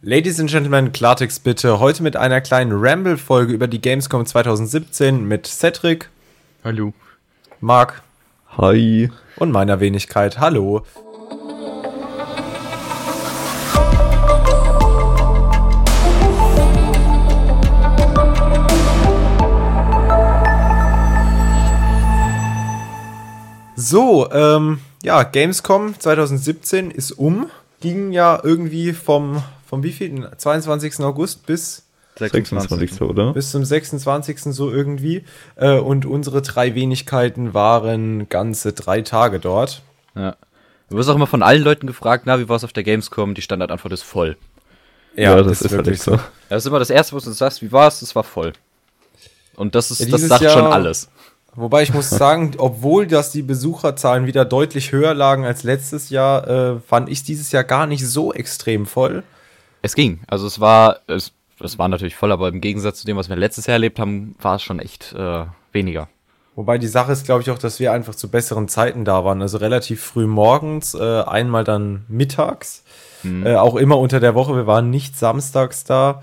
[0.00, 1.80] Ladies and Gentlemen, Klartext bitte.
[1.80, 6.08] Heute mit einer kleinen Ramble-Folge über die Gamescom 2017 mit Cedric.
[6.62, 6.94] Hallo.
[7.60, 8.00] Marc.
[8.56, 9.10] Hi.
[9.34, 10.38] Und meiner Wenigkeit.
[10.38, 10.86] Hallo.
[23.74, 27.50] So, ähm, ja, Gamescom 2017 ist um.
[27.80, 30.26] Ging ja irgendwie vom, vom wievielten?
[30.36, 31.00] 22.
[31.00, 31.84] August bis
[32.16, 33.02] 26.
[33.02, 33.34] oder?
[33.34, 34.40] Bis zum 26.
[34.44, 35.24] so irgendwie.
[35.56, 39.82] Äh, und unsere drei Wenigkeiten waren ganze drei Tage dort.
[40.14, 40.36] Ja.
[40.88, 43.34] Du wirst auch immer von allen Leuten gefragt, na, wie war es auf der Gamescom?
[43.34, 44.38] Die Standardantwort ist voll.
[45.14, 46.18] Ja, ja das, das, ist wirklich so.
[46.48, 48.00] Das ist immer das Erste, was du sagst, wie war es?
[48.00, 48.54] Es war voll.
[49.54, 51.10] Und das ist, ja, das sagt Jahr, schon alles.
[51.54, 56.48] Wobei ich muss sagen, obwohl dass die Besucherzahlen wieder deutlich höher lagen als letztes Jahr,
[56.48, 59.24] äh, fand ich dieses Jahr gar nicht so extrem voll.
[59.82, 60.20] Es ging.
[60.26, 63.36] Also es war, es, es war natürlich voll, aber im Gegensatz zu dem, was wir
[63.36, 66.08] letztes Jahr erlebt haben, war es schon echt äh, weniger.
[66.56, 69.40] Wobei die Sache ist, glaube ich, auch, dass wir einfach zu besseren Zeiten da waren.
[69.42, 72.82] Also relativ früh morgens, äh, einmal dann mittags.
[73.22, 73.46] Mhm.
[73.46, 74.56] Äh, auch immer unter der Woche.
[74.56, 76.22] Wir waren nicht samstags da.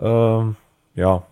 [0.00, 0.56] Ähm,
[0.94, 1.24] ja,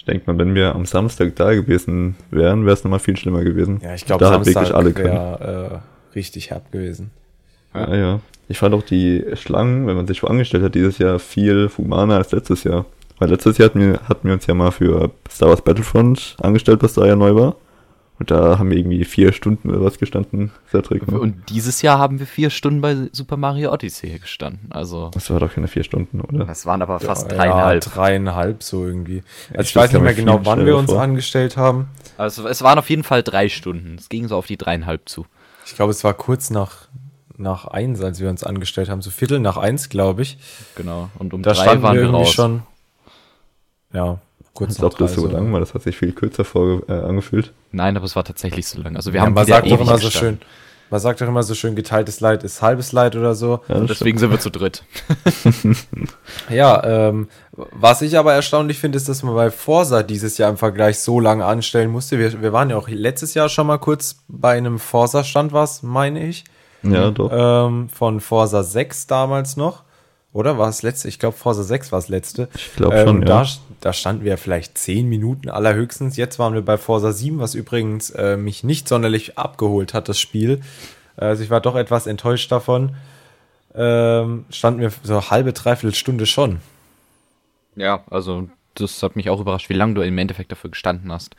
[0.00, 3.44] ich denke mal, wenn wir am Samstag da gewesen wären, wäre es nochmal viel schlimmer
[3.44, 3.80] gewesen.
[3.82, 7.10] Ja, ich glaube, Samstag wäre äh, richtig herb gewesen.
[7.74, 8.20] Ja, ja.
[8.50, 12.16] Ich fand auch die Schlangen, wenn man sich wo angestellt hat, dieses Jahr viel humaner
[12.16, 12.84] als letztes Jahr.
[13.20, 16.82] Weil letztes Jahr hatten wir, hatten wir uns ja mal für Star Wars Battlefront angestellt,
[16.82, 17.54] was da ja neu war.
[18.18, 21.10] Und da haben wir irgendwie vier Stunden oder was gestanden, Cedric.
[21.10, 21.18] Ne?
[21.18, 24.66] Und dieses Jahr haben wir vier Stunden bei Super Mario Odyssey gestanden.
[24.72, 25.10] Also.
[25.14, 26.44] Das war doch keine vier Stunden, oder?
[26.44, 27.84] Das waren aber fast ja, dreieinhalb.
[27.84, 29.22] Ja, dreieinhalb so irgendwie.
[29.50, 31.00] Also ich, ich weiß nicht mehr genau, wann wir uns vor.
[31.00, 31.88] angestellt haben.
[32.18, 33.94] Also es waren auf jeden Fall drei Stunden.
[33.96, 35.24] Es ging so auf die dreieinhalb zu.
[35.64, 36.88] Ich glaube, es war kurz nach,
[37.40, 39.02] nach eins, als wir uns angestellt haben.
[39.02, 40.38] So Viertel nach eins, glaube ich.
[40.76, 41.10] Genau.
[41.18, 42.32] Und um da drei waren wir irgendwie raus.
[42.32, 42.62] schon.
[43.92, 44.18] Ja,
[44.54, 47.52] kurz Ich glaube, das so lang war, das hat sich viel kürzer vor, äh, angefühlt.
[47.72, 48.96] Nein, aber es war tatsächlich so lang.
[48.96, 50.38] Also wir ja, haben man sagt doch immer so schön,
[50.90, 53.60] man sagt doch immer so schön, geteiltes Leid ist halbes Leid oder so.
[53.68, 54.84] Ja, deswegen sind wir zu dritt.
[56.50, 60.56] ja, ähm, was ich aber erstaunlich finde, ist, dass man bei Forsa dieses Jahr im
[60.56, 62.18] Vergleich so lange anstellen musste.
[62.18, 66.26] Wir, wir waren ja auch letztes Jahr schon mal kurz bei einem Forsa-Stand, was meine
[66.26, 66.44] ich.
[66.82, 67.30] Ja, doch.
[67.32, 69.84] Ähm, von Forsa 6 damals noch.
[70.32, 71.08] Oder war es letzte?
[71.08, 72.48] Ich glaube, Forza 6 war es letzte.
[72.54, 73.42] Ich glaube ähm, schon, ja.
[73.42, 73.46] Da,
[73.80, 76.16] da, standen wir vielleicht 10 Minuten allerhöchstens.
[76.16, 80.20] Jetzt waren wir bei Forza 7, was übrigens äh, mich nicht sonderlich abgeholt hat, das
[80.20, 80.60] Spiel.
[81.16, 82.94] Also ich war doch etwas enttäuscht davon.
[83.74, 86.60] Ähm, standen wir so halbe, dreiviertel Stunde schon.
[87.76, 91.34] Ja, also das hat mich auch überrascht, wie lange du im Endeffekt dafür gestanden hast.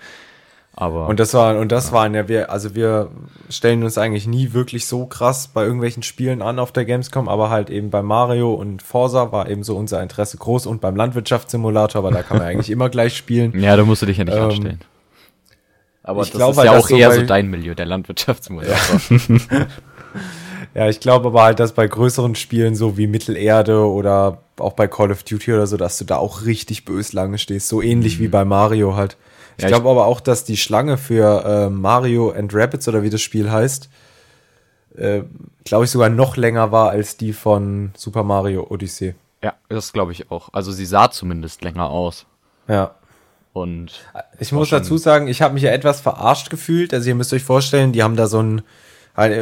[0.74, 1.94] Aber und das war und das ja.
[1.94, 3.10] waren ja wir also wir
[3.50, 7.50] stellen uns eigentlich nie wirklich so krass bei irgendwelchen Spielen an auf der Gamescom, aber
[7.50, 12.00] halt eben bei Mario und Forza war eben so unser Interesse groß und beim Landwirtschaftssimulator,
[12.00, 13.60] aber da kann man eigentlich immer gleich spielen.
[13.60, 14.80] Ja, da musst du dich ja nicht ähm, anstellen.
[16.04, 18.76] Aber das glaub, ist ja auch so eher so dein Milieu, der Landwirtschaftssimulator.
[19.10, 19.68] Ja.
[20.74, 24.88] ja, ich glaube aber halt, dass bei größeren Spielen so wie Mittelerde oder auch bei
[24.88, 28.18] Call of Duty oder so, dass du da auch richtig bös lange stehst, so ähnlich
[28.18, 28.24] mhm.
[28.24, 29.18] wie bei Mario halt.
[29.58, 33.10] Ich ja, glaube aber auch, dass die Schlange für äh, Mario and Rabbits oder wie
[33.10, 33.90] das Spiel heißt,
[34.98, 35.22] äh,
[35.64, 39.16] glaube ich sogar noch länger war als die von Super Mario Odyssey.
[39.44, 40.50] Ja, das glaube ich auch.
[40.54, 42.26] Also sie sah zumindest länger aus.
[42.68, 42.96] Ja.
[43.54, 43.92] Und
[44.40, 46.94] ich muss dazu sagen, ich habe mich ja etwas verarscht gefühlt.
[46.94, 48.62] Also ihr müsst euch vorstellen, die haben da so ein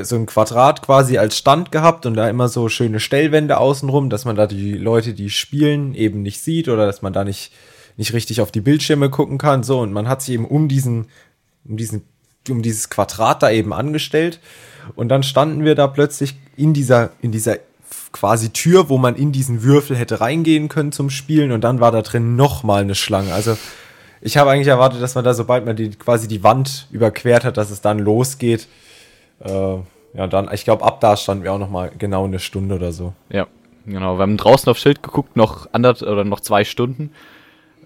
[0.01, 4.25] so ein Quadrat quasi als Stand gehabt und da immer so schöne Stellwände außenrum, dass
[4.25, 7.51] man da die Leute, die spielen, eben nicht sieht oder dass man da nicht
[7.99, 9.61] nicht richtig auf die Bildschirme gucken kann.
[9.61, 11.07] So, und man hat sich eben um diesen,
[11.67, 12.03] um diesen,
[12.49, 14.39] um dieses Quadrat da eben angestellt.
[14.95, 17.57] Und dann standen wir da plötzlich in dieser, in dieser
[18.13, 21.51] quasi Tür, wo man in diesen Würfel hätte reingehen können zum Spielen.
[21.51, 23.33] Und dann war da drin nochmal eine Schlange.
[23.33, 23.57] Also,
[24.21, 27.57] ich habe eigentlich erwartet, dass man da, sobald man die, quasi die Wand überquert hat,
[27.57, 28.69] dass es dann losgeht.
[29.41, 29.49] Äh,
[30.13, 32.93] ja, dann, ich glaube, ab da standen wir auch noch mal genau eine Stunde oder
[32.93, 33.13] so.
[33.29, 33.47] Ja,
[33.85, 34.15] genau.
[34.17, 37.11] Wir haben draußen aufs Schild geguckt, noch anderth oder noch zwei Stunden.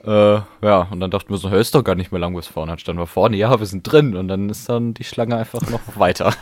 [0.06, 2.48] Äh, ja, und dann dachten wir so, hör, ist doch gar nicht mehr lang bis
[2.48, 2.72] vorne.
[2.72, 4.18] Dann standen wir vorne, ja, wir sind drin.
[4.18, 6.34] Und dann ist dann die Schlange einfach noch weiter.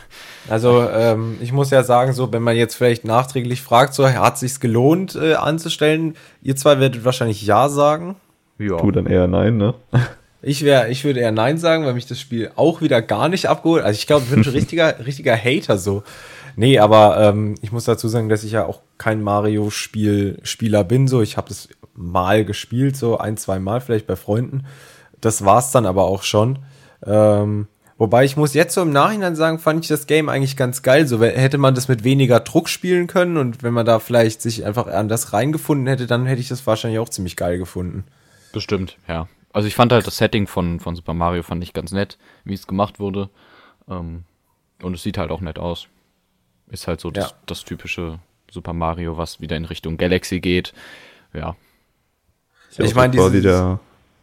[0.48, 4.38] Also, ähm, ich muss ja sagen, so, wenn man jetzt vielleicht nachträglich fragt, so, hat
[4.38, 6.16] sich's gelohnt äh, anzustellen?
[6.42, 8.16] Ihr zwei werdet wahrscheinlich Ja sagen.
[8.58, 8.76] Ja.
[8.78, 9.74] Du dann eher Nein, ne?
[10.42, 13.48] Ich wäre, ich würde eher Nein sagen, weil mich das Spiel auch wieder gar nicht
[13.48, 13.84] abgeholt.
[13.84, 16.02] Also ich glaube, ich bin ein richtiger, richtiger Hater so.
[16.56, 21.08] Nee, aber ähm, ich muss dazu sagen, dass ich ja auch kein Mario-Spiel-Spieler bin.
[21.08, 24.66] So, ich habe das mal gespielt, so ein, zwei Mal vielleicht bei Freunden.
[25.20, 26.58] Das war's dann aber auch schon.
[27.06, 27.68] Ähm,
[28.02, 31.06] Wobei ich muss jetzt so im Nachhinein sagen, fand ich das Game eigentlich ganz geil.
[31.06, 34.66] So hätte man das mit weniger Druck spielen können und wenn man da vielleicht sich
[34.66, 38.02] einfach an das reingefunden hätte, dann hätte ich das wahrscheinlich auch ziemlich geil gefunden.
[38.52, 39.28] Bestimmt, ja.
[39.52, 42.54] Also ich fand halt das Setting von, von Super Mario fand ich ganz nett, wie
[42.54, 43.28] es gemacht wurde.
[43.88, 44.24] Ähm,
[44.82, 45.88] und es sieht halt auch nett aus.
[46.70, 47.14] Ist halt so ja.
[47.14, 48.18] das, das typische
[48.50, 50.72] Super Mario, was wieder in Richtung Galaxy geht.
[51.34, 51.56] Ja.
[52.70, 53.78] Ich, ich meine, der,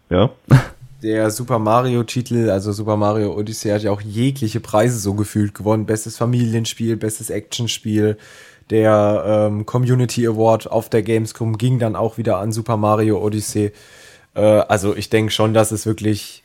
[0.09, 0.29] ja.
[1.03, 5.53] der Super Mario Titel, also Super Mario Odyssey, hat ja auch jegliche Preise so gefühlt
[5.53, 5.85] gewonnen.
[5.85, 8.17] Bestes Familienspiel, bestes Actionspiel.
[8.69, 13.71] Der ähm, Community Award auf der Gamescom ging dann auch wieder an Super Mario Odyssey.
[14.35, 16.43] Äh, also ich denke schon, dass es wirklich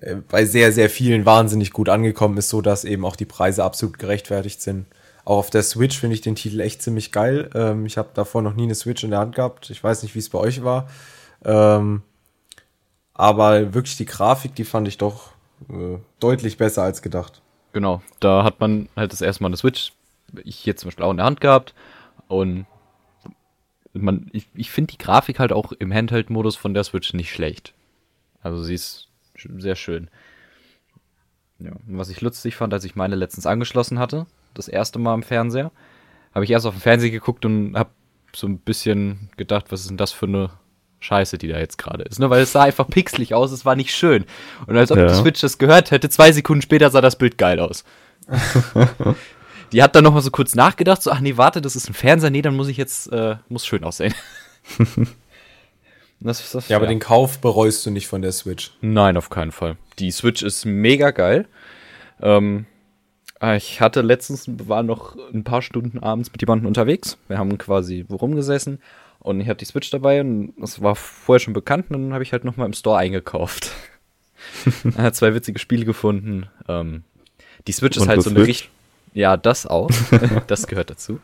[0.00, 3.64] äh, bei sehr, sehr vielen wahnsinnig gut angekommen ist, so dass eben auch die Preise
[3.64, 4.86] absolut gerechtfertigt sind.
[5.24, 7.50] Auch auf der Switch finde ich den Titel echt ziemlich geil.
[7.54, 9.70] Ähm, ich habe davor noch nie eine Switch in der Hand gehabt.
[9.70, 10.88] Ich weiß nicht, wie es bei euch war.
[11.44, 12.02] Ähm,
[13.14, 15.30] aber wirklich die Grafik, die fand ich doch
[15.68, 17.42] äh, deutlich besser als gedacht.
[17.72, 19.92] Genau, da hat man halt das erste Mal eine Switch,
[20.44, 21.74] ich hier zum Beispiel auch in der Hand gehabt
[22.28, 22.66] und
[23.98, 27.74] man, ich, ich finde die Grafik halt auch im Handheld-Modus von der Switch nicht schlecht.
[28.42, 29.08] Also sie ist
[29.58, 30.08] sehr schön.
[31.58, 35.22] Ja, was ich lustig fand, als ich meine letztens angeschlossen hatte, das erste Mal im
[35.22, 35.70] Fernseher,
[36.34, 37.90] habe ich erst auf dem Fernseher geguckt und habe
[38.34, 40.50] so ein bisschen gedacht, was ist denn das für eine
[41.00, 42.18] Scheiße, die da jetzt gerade ist.
[42.18, 42.30] Ne?
[42.30, 44.24] Weil es sah einfach pixelig aus, es war nicht schön.
[44.66, 45.06] Und als ob ja.
[45.06, 47.84] die Switch das gehört hätte, zwei Sekunden später sah das Bild geil aus.
[49.76, 52.30] die hat dann nochmal so kurz nachgedacht, so, ach nee, warte, das ist ein Fernseher,
[52.30, 54.14] nee, dann muss ich jetzt, äh, muss schön aussehen.
[56.18, 56.92] Das, das, ja, aber ja.
[56.92, 58.72] den Kauf bereust du nicht von der Switch.
[58.80, 59.76] Nein, auf keinen Fall.
[59.98, 61.46] Die Switch ist mega geil.
[62.22, 62.64] Ähm,
[63.54, 67.18] ich hatte letztens, war noch ein paar Stunden abends mit jemandem unterwegs.
[67.28, 68.80] Wir haben quasi rumgesessen
[69.18, 72.24] und ich hatte die Switch dabei und das war vorher schon bekannt und dann habe
[72.24, 73.72] ich halt nochmal im Store eingekauft.
[74.84, 76.46] er hat zwei witzige Spiele gefunden.
[76.66, 77.04] Ähm,
[77.66, 78.70] die Switch ist halt so eine richtig.
[79.16, 79.90] Ja, das auch.
[80.46, 81.20] das gehört dazu.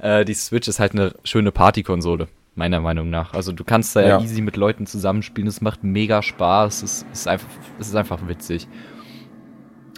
[0.00, 2.26] Äh, die Switch ist halt eine schöne Partykonsole
[2.56, 3.32] meiner Meinung nach.
[3.32, 7.28] Also du kannst da ja, easy mit Leuten zusammenspielen, es macht mega Spaß, es ist
[7.28, 7.48] einfach,
[7.78, 8.66] es ist einfach witzig.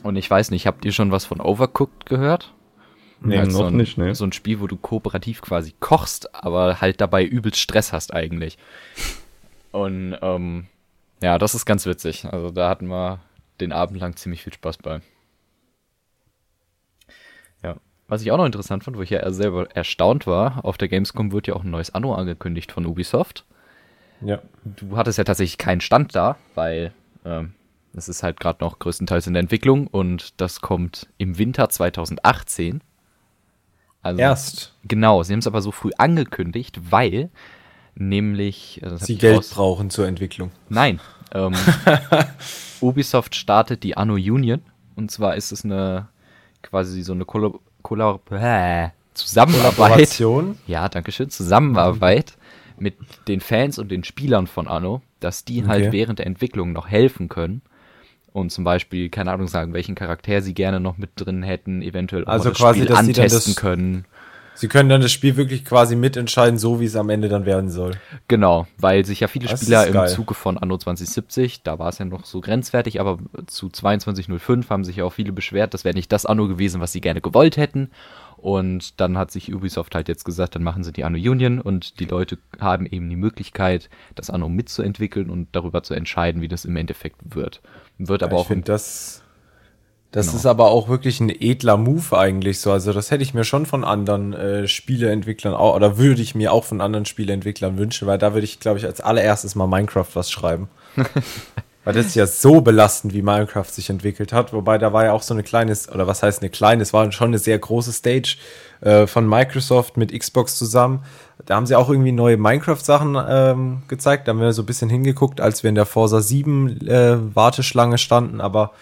[0.03, 2.53] Und ich weiß nicht, habt ihr schon was von Overcooked gehört?
[3.23, 4.15] Nee, halt noch so ein, nicht, ne?
[4.15, 8.59] So ein Spiel, wo du kooperativ quasi kochst, aber halt dabei übelst Stress hast eigentlich.
[9.73, 10.67] Und ähm,
[11.23, 12.27] ja, das ist ganz witzig.
[12.27, 13.21] Also da hatten wir
[13.63, 15.01] den Abend lang ziemlich viel Spaß bei.
[18.11, 21.31] Was ich auch noch interessant fand, wo ich ja selber erstaunt war, auf der Gamescom
[21.31, 23.45] wird ja auch ein neues Anno angekündigt von Ubisoft.
[24.21, 24.43] Ja.
[24.65, 26.93] Du hattest ja tatsächlich keinen Stand da, weil
[27.25, 27.55] ähm,
[27.95, 32.81] es ist halt gerade noch größtenteils in der Entwicklung und das kommt im Winter 2018.
[34.03, 34.75] Also, Erst.
[34.83, 37.31] Genau, sie haben es aber so früh angekündigt, weil
[37.95, 38.81] nämlich.
[38.83, 40.51] Also sie Geld brauchen zur Entwicklung.
[40.69, 40.99] Nein.
[41.33, 41.55] Ähm,
[42.81, 44.63] Ubisoft startet die Anno Union
[44.97, 46.09] und zwar ist es eine
[46.61, 50.01] quasi so eine Kollab Kollab äh, Zusammenarbeit.
[50.67, 51.31] Ja, danke schön.
[51.31, 52.37] Zusammenarbeit
[52.79, 52.97] mit
[53.29, 55.83] den Fans und den Spielern von Anno, dass die halt okay.
[55.85, 57.63] halt während der Entwicklung noch helfen können
[58.33, 62.25] und zum Beispiel, keine Ahnung, sagen, welchen Charakter sie gerne noch mit drin hätten, eventuell
[62.25, 64.05] auch also das quasi, Spiel antesten können.
[64.61, 67.71] Sie können dann das Spiel wirklich quasi mitentscheiden, so wie es am Ende dann werden
[67.71, 67.93] soll.
[68.29, 71.97] Genau, weil sich ja viele das Spieler im Zuge von Anno 2070, da war es
[71.97, 73.17] ja noch so grenzwertig, aber
[73.47, 76.93] zu 22.05 haben sich ja auch viele beschwert, das wäre nicht das Anno gewesen, was
[76.93, 77.91] sie gerne gewollt hätten.
[78.37, 81.99] Und dann hat sich Ubisoft halt jetzt gesagt, dann machen sie die Anno Union und
[81.99, 86.67] die Leute haben eben die Möglichkeit, das Anno mitzuentwickeln und darüber zu entscheiden, wie das
[86.67, 87.63] im Endeffekt wird.
[87.97, 88.45] Wird aber ja, ich auch.
[88.45, 89.20] Ich finde das
[90.13, 90.39] das genau.
[90.39, 92.73] ist aber auch wirklich ein edler Move eigentlich so.
[92.73, 96.53] Also das hätte ich mir schon von anderen äh, Spieleentwicklern auch, oder würde ich mir
[96.53, 100.09] auch von anderen Spieleentwicklern wünschen, weil da würde ich, glaube ich, als allererstes mal Minecraft
[100.15, 100.69] was schreiben.
[101.85, 104.53] weil das ist ja so belastend, wie Minecraft sich entwickelt hat.
[104.53, 107.11] Wobei da war ja auch so eine kleine, oder was heißt eine kleine, es war
[107.13, 108.37] schon eine sehr große Stage
[108.81, 111.05] äh, von Microsoft mit Xbox zusammen.
[111.47, 114.27] Da haben sie auch irgendwie neue Minecraft-Sachen ähm, gezeigt.
[114.27, 117.97] Da haben wir so ein bisschen hingeguckt, als wir in der Forza 7 äh, Warteschlange
[117.97, 118.73] standen, aber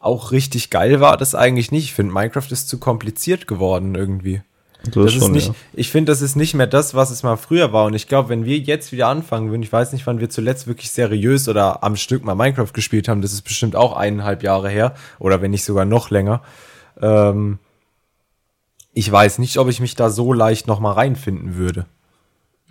[0.00, 1.84] auch richtig geil war das eigentlich nicht.
[1.84, 4.42] Ich finde, Minecraft ist zu kompliziert geworden irgendwie.
[4.84, 5.54] Das, das ist schon, nicht, ja.
[5.74, 7.84] Ich finde, das ist nicht mehr das, was es mal früher war.
[7.84, 10.66] Und ich glaube, wenn wir jetzt wieder anfangen würden, ich weiß nicht, wann wir zuletzt
[10.66, 14.70] wirklich seriös oder am Stück mal Minecraft gespielt haben, das ist bestimmt auch eineinhalb Jahre
[14.70, 16.40] her oder wenn nicht sogar noch länger.
[17.00, 17.58] Ähm,
[18.94, 21.84] ich weiß nicht, ob ich mich da so leicht noch mal reinfinden würde.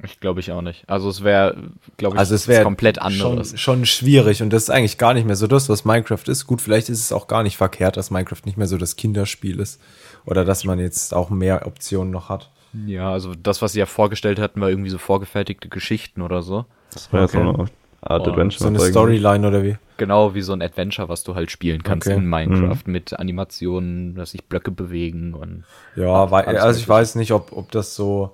[0.03, 0.87] Ich glaube ich auch nicht.
[0.87, 1.55] Also es wäre,
[1.97, 3.49] glaube ich, also es wäre komplett anderes.
[3.49, 6.47] Schon, schon schwierig und das ist eigentlich gar nicht mehr so das, was Minecraft ist.
[6.47, 9.59] Gut, vielleicht ist es auch gar nicht verkehrt, dass Minecraft nicht mehr so das Kinderspiel
[9.59, 9.81] ist
[10.25, 12.49] oder dass man jetzt auch mehr Optionen noch hat.
[12.85, 16.65] Ja, also das, was sie ja vorgestellt hatten, war irgendwie so vorgefertigte Geschichten oder so.
[16.93, 17.37] Das war okay.
[17.37, 17.69] jetzt auch noch
[18.01, 18.59] Art Oh, Adventure.
[18.63, 18.79] So eine.
[18.79, 19.77] Storyline oder wie?
[19.97, 22.15] Genau wie so ein Adventure, was du halt spielen kannst Okay.
[22.15, 25.65] in Minecraft mit Animationen, dass sich Blöcke bewegen und
[25.97, 28.31] Ja, weil, also ich weiß nicht, ob, ob das so,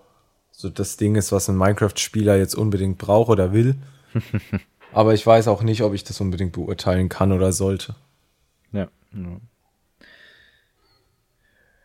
[0.57, 3.75] so das Ding ist, was ein Minecraft-Spieler jetzt unbedingt braucht oder will.
[4.93, 7.95] Aber ich weiß auch nicht, ob ich das unbedingt beurteilen kann oder sollte.
[8.71, 8.87] ja.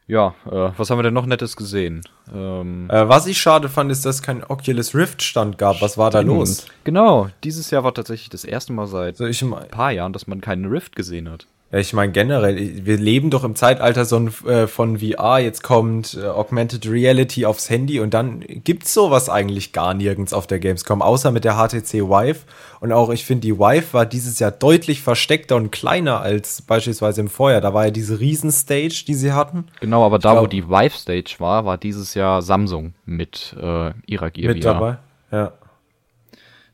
[0.06, 2.02] Ja, äh, was haben wir denn noch Nettes gesehen?
[2.34, 5.80] Ähm, Äh, was ich schade fand, ist, dass es keinen Oculus Rift-Stand gab.
[5.82, 6.66] Was war da los?
[6.82, 10.12] genau, dieses Jahr war tatsächlich das erste Mal seit Also ich, mein- ein paar Jahren,
[10.12, 11.46] dass man keinen Rift gesehen hat.
[11.72, 15.62] Ja, ich meine generell, wir leben doch im Zeitalter so ein, äh, von VR, jetzt
[15.62, 20.58] kommt äh, Augmented Reality aufs Handy und dann gibt's sowas eigentlich gar nirgends auf der
[20.58, 22.40] Gamescom, außer mit der HTC Vive.
[22.80, 27.20] Und auch ich finde, die Vive war dieses Jahr deutlich versteckter und kleiner als beispielsweise
[27.20, 27.60] im Vorjahr.
[27.60, 30.96] Da war ja diese Riesenstage, die sie hatten, Genau, aber da, wo glaub- die Vive
[30.98, 34.72] Stage war, war dieses Jahr Samsung mit äh, ihrer Gear mit VR.
[34.74, 34.98] dabei.
[35.30, 35.52] Ja.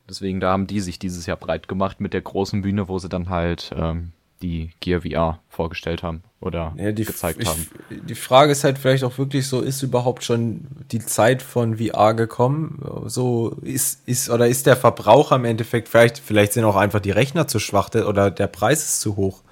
[0.08, 3.10] Deswegen, da haben die sich dieses Jahr breit gemacht mit der großen Bühne, wo sie
[3.10, 4.12] dann halt ähm,
[4.42, 7.66] die Gear VR vorgestellt haben oder Ja, die, gezeigt ich, haben.
[7.90, 12.14] Die Frage ist halt vielleicht auch wirklich so, ist überhaupt schon die Zeit von VR
[12.14, 12.82] gekommen?
[13.06, 17.10] So ist, ist, oder ist der Verbraucher im Endeffekt, vielleicht, vielleicht sind auch einfach die
[17.12, 19.42] Rechner zu schwach der- oder der Preis ist zu hoch.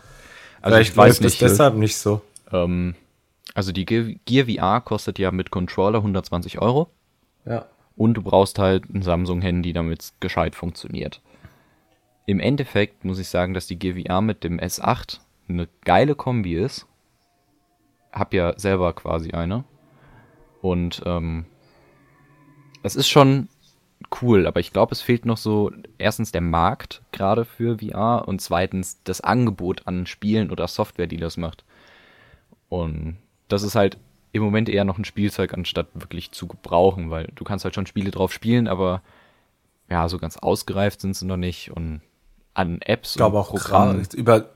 [0.61, 2.21] Also vielleicht ich weiß nicht, deshalb nicht so.
[2.53, 2.95] Ähm,
[3.55, 6.91] also die Gear, Gear VR kostet ja mit Controller 120 Euro
[7.47, 7.67] Ja.
[7.97, 11.21] und du brauchst halt ein Samsung-Handy, damit es gescheit funktioniert.
[12.27, 16.57] Im Endeffekt muss ich sagen, dass die Gear VR mit dem S8 eine geile Kombi
[16.57, 16.87] ist.
[18.13, 19.65] Hab ja selber quasi eine.
[20.63, 21.45] Und ähm,
[22.83, 23.49] es ist schon
[24.23, 28.41] cool, aber ich glaube, es fehlt noch so erstens der Markt gerade für VR und
[28.41, 31.65] zweitens das Angebot an Spielen oder Software, die das macht.
[32.69, 33.99] Und das ist halt
[34.33, 37.87] im Moment eher noch ein Spielzeug, anstatt wirklich zu gebrauchen, weil du kannst halt schon
[37.87, 39.03] Spiele drauf spielen, aber
[39.89, 42.01] ja, so ganz ausgereift sind sie noch nicht und
[42.55, 44.47] an Apps Ich glaube auch gra- über,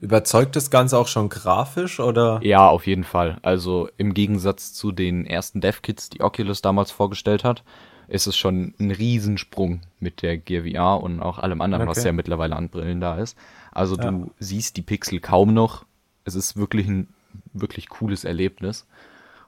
[0.00, 2.40] überzeugt das Ganze auch schon grafisch oder?
[2.42, 3.38] Ja, auf jeden Fall.
[3.42, 7.62] Also im Gegensatz zu den ersten Dev-Kits, die Oculus damals vorgestellt hat,
[8.08, 12.08] ist es schon ein Riesensprung mit der Gear VR und auch allem anderen, was Okay.
[12.08, 13.36] ja mittlerweile an Brillen da ist.
[13.72, 15.84] Also du siehst die Pixel kaum noch.
[16.24, 17.08] Es ist wirklich ein
[17.52, 18.86] wirklich cooles Erlebnis.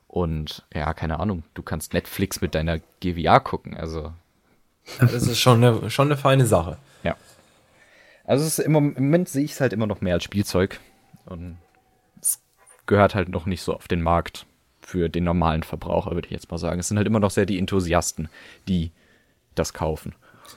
[0.06, 3.76] Und ja, keine Ahnung, du kannst Netflix mit deiner Gear VR gucken.
[3.76, 4.12] Also
[5.00, 6.76] Das ist schon eine, schon eine feine Sache.
[8.24, 10.80] Also ist immer, im Moment sehe ich es halt immer noch mehr als Spielzeug.
[11.26, 11.58] Und
[12.20, 12.40] es
[12.86, 14.46] gehört halt noch nicht so auf den Markt
[14.80, 16.80] für den normalen Verbraucher, würde ich jetzt mal sagen.
[16.80, 18.28] Es sind halt immer noch sehr die Enthusiasten,
[18.68, 18.90] die
[19.54, 20.14] das kaufen.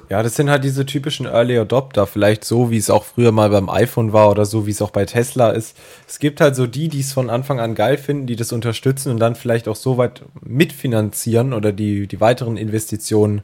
[0.10, 3.50] Ja, das sind halt diese typischen Early Adopter, vielleicht so, wie es auch früher mal
[3.50, 5.77] beim iPhone war oder so, wie es auch bei Tesla ist.
[6.07, 9.12] Es gibt halt so die, die es von Anfang an geil finden, die das unterstützen
[9.12, 13.41] und dann vielleicht auch so weit mitfinanzieren oder die, die weiteren Investitionen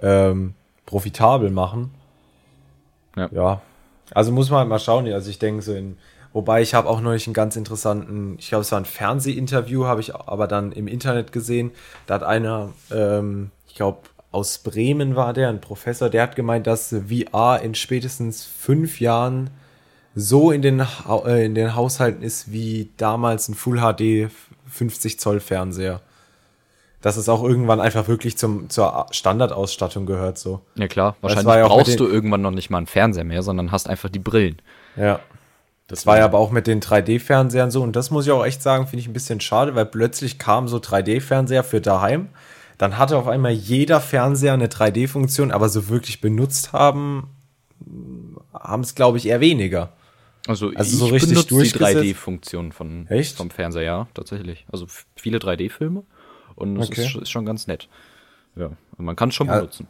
[0.00, 0.54] ähm,
[0.86, 1.90] profitabel machen.
[3.18, 3.28] Ja.
[3.32, 3.62] ja.
[4.14, 5.06] Also muss man halt mal schauen.
[5.12, 5.98] Also ich denke so in,
[6.32, 10.00] wobei ich habe auch neulich einen ganz interessanten, ich glaube es war ein Fernsehinterview, habe
[10.00, 11.72] ich aber dann im Internet gesehen.
[12.06, 13.98] Da hat einer, ähm, ich glaube
[14.30, 19.50] aus Bremen war der, ein Professor, der hat gemeint, dass VR in spätestens fünf Jahren
[20.14, 24.30] so in den, Hau- äh, in den Haushalten ist wie damals ein Full HD
[24.66, 26.00] 50 Zoll Fernseher.
[27.00, 30.60] Dass es auch irgendwann einfach wirklich zum, zur Standardausstattung gehört, so.
[30.74, 33.88] Ja klar, wahrscheinlich ja brauchst du irgendwann noch nicht mal einen Fernseher mehr, sondern hast
[33.88, 34.60] einfach die Brillen.
[34.96, 35.20] Ja.
[35.86, 37.82] Das war ja aber auch mit den 3D-Fernsehern so.
[37.82, 40.68] Und das muss ich auch echt sagen, finde ich ein bisschen schade, weil plötzlich kam
[40.68, 42.28] so 3D-Fernseher für daheim.
[42.76, 47.30] Dann hatte auf einmal jeder Fernseher eine 3D-Funktion, aber so wirklich benutzt haben,
[48.52, 49.92] haben es, glaube ich, eher weniger.
[50.46, 51.96] Also, Also so ich richtig benutze die durchgesetzt?
[51.96, 53.36] 3D-Funktion von Echt?
[53.36, 54.66] vom Fernseher, ja, tatsächlich.
[54.70, 54.86] Also
[55.16, 56.02] viele 3D-Filme
[56.58, 57.02] und es Okay.
[57.02, 57.88] ist, schon- ist schon ganz nett.
[58.56, 59.56] Ja, und man kann es schon Ja.
[59.56, 59.86] benutzen.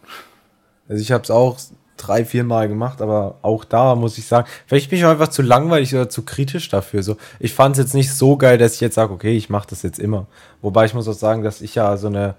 [0.88, 1.58] Also ich habe es auch
[1.96, 5.28] drei, vier Mal gemacht, aber auch da muss ich sagen, vielleicht bin ich auch einfach
[5.28, 7.02] zu langweilig oder zu kritisch dafür.
[7.02, 9.66] So, ich fand es jetzt nicht so geil, dass ich jetzt sage, okay, ich mache
[9.68, 10.26] das jetzt immer.
[10.62, 12.34] Wobei ich muss auch sagen, dass ich ja so eine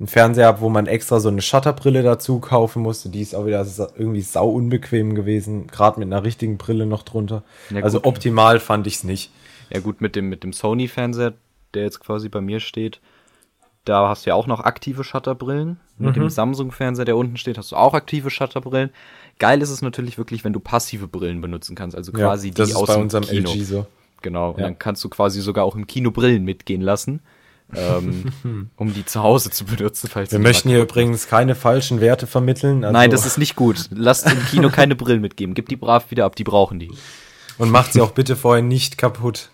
[0.00, 3.10] einen Fernseher habe, wo man extra so eine Shutterbrille dazu kaufen musste.
[3.10, 3.64] Die ist auch wieder
[3.96, 7.44] irgendwie sau unbequem gewesen, gerade mit einer richtigen Brille noch drunter.
[7.70, 9.30] Ja, also optimal fand ich es nicht.
[9.70, 11.34] Ja gut, mit dem, mit dem Sony-Fernseher,
[11.74, 12.98] der jetzt quasi bei mir steht,
[13.84, 15.78] da hast du ja auch noch aktive Shutterbrillen.
[15.98, 16.20] Mit Mhm.
[16.22, 18.90] dem Samsung-Fernseher, der unten steht, hast du auch aktive Shutterbrillen.
[19.38, 22.72] Geil ist es natürlich wirklich, wenn du passive Brillen benutzen kannst, also quasi das die
[22.72, 23.50] ist aus bei dem unserem Kino.
[23.50, 23.86] LG so.
[24.22, 24.64] Genau, und Ja.
[24.64, 27.20] dann kannst du quasi sogar auch im Kino Brillen mitgehen lassen,
[27.74, 28.24] ähm,
[28.76, 32.84] um die zu Hause zu benutzen, falls Wir möchten hier übrigens keine falschen Werte vermitteln.
[32.84, 33.88] Also Nein, das ist nicht gut.
[33.90, 35.54] Lasst im Kino keine Brillen mitgeben.
[35.54, 36.90] Gib die brav wieder ab, die brauchen die.
[37.58, 39.50] und macht sie auch bitte vorher nicht kaputt.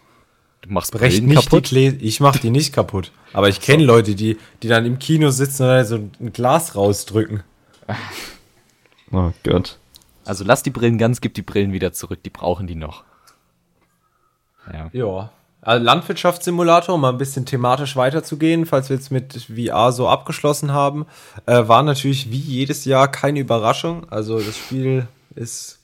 [0.62, 1.70] Du machst Brillen nicht kaputt.
[1.70, 3.12] die Ich mach die nicht kaputt.
[3.32, 6.74] Aber ich kenne Leute, die, die dann im Kino sitzen und dann so ein Glas
[6.74, 7.42] rausdrücken.
[9.12, 9.76] Oh Gott.
[10.24, 13.02] Also lass die Brillen ganz, gib die Brillen wieder zurück, die brauchen die noch.
[14.72, 14.88] Ja.
[14.92, 15.32] Ja.
[15.62, 20.72] Also Landwirtschaftssimulator, um mal ein bisschen thematisch weiterzugehen, falls wir jetzt mit VR so abgeschlossen
[20.72, 21.06] haben,
[21.46, 24.08] äh, war natürlich wie jedes Jahr keine Überraschung.
[24.10, 25.79] Also das Spiel ist,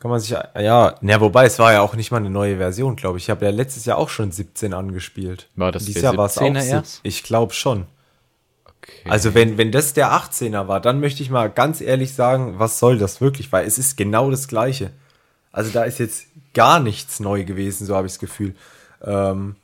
[0.00, 2.96] kann man sich, ja, na, wobei es war ja auch nicht mal eine neue Version,
[2.96, 3.24] glaube ich.
[3.24, 5.48] Ich habe ja letztes Jahr auch schon 17 angespielt.
[5.56, 7.00] War das Dieses der Jahr war es auch 17er 17 erst?
[7.02, 7.86] Ich glaube schon.
[8.64, 9.10] Okay.
[9.10, 12.78] Also wenn, wenn das der 18er war, dann möchte ich mal ganz ehrlich sagen, was
[12.78, 13.52] soll das wirklich?
[13.52, 14.90] Weil es ist genau das Gleiche.
[15.52, 18.54] Also da ist jetzt gar nichts neu gewesen, so habe ich das Gefühl.
[19.04, 19.56] Ähm,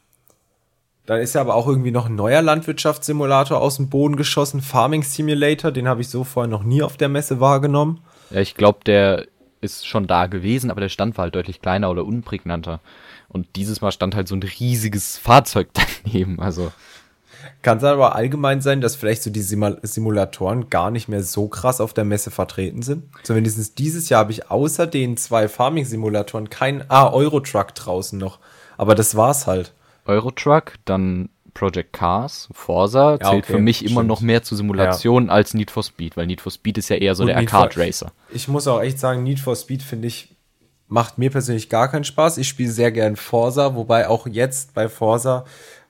[1.07, 5.03] dann ist ja aber auch irgendwie noch ein neuer Landwirtschaftssimulator aus dem Boden geschossen, Farming
[5.03, 8.01] Simulator, den habe ich so vorher noch nie auf der Messe wahrgenommen.
[8.31, 9.27] Ja, ich glaube, der
[9.61, 12.81] ist schon da gewesen, aber der Stand war halt deutlich kleiner oder unprägnanter.
[13.29, 15.69] Und dieses Mal stand halt so ein riesiges Fahrzeug
[16.05, 16.41] daneben.
[16.41, 16.73] Also,
[17.63, 21.49] Kann es aber allgemein sein, dass vielleicht so die Simula- Simulatoren gar nicht mehr so
[21.49, 23.05] krass auf der Messe vertreten sind.
[23.23, 28.39] Zumindest dieses Jahr habe ich außer den zwei Farming-Simulatoren kein, ah, Eurotruck draußen noch.
[28.77, 29.73] Aber das war's halt.
[30.05, 34.09] Eurotruck, dann Project Cars, Forza Ja, zählt okay, für mich immer stimmt.
[34.09, 37.15] noch mehr zu Simulation als Need for Speed, weil Need for Speed ist ja eher
[37.15, 38.13] so Und der Need for- Arcade Racer.
[38.33, 40.35] Ich muss auch echt sagen, Need for Speed finde ich,
[40.89, 42.39] macht mir persönlich gar keinen Spaß.
[42.39, 45.45] Ich spiele sehr gern Forza, wobei auch jetzt bei Forza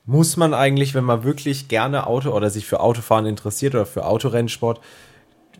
[0.04, 4.04] muss man eigentlich, wenn man wirklich gerne Auto oder sich für Autofahren interessiert oder für
[4.06, 4.80] Autorennsport,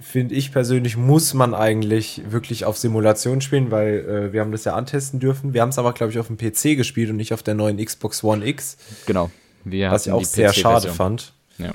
[0.00, 4.64] finde ich persönlich, muss man eigentlich wirklich auf Simulation spielen, weil äh, wir haben das
[4.64, 5.52] ja antesten dürfen.
[5.52, 7.82] Wir haben es aber, glaube ich, auf dem PC gespielt und nicht auf der neuen
[7.84, 9.30] Xbox One X, Genau.
[9.70, 11.32] Wir was ich auch sehr schade fand.
[11.58, 11.72] Ja.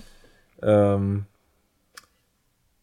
[0.64, 1.26] Ähm,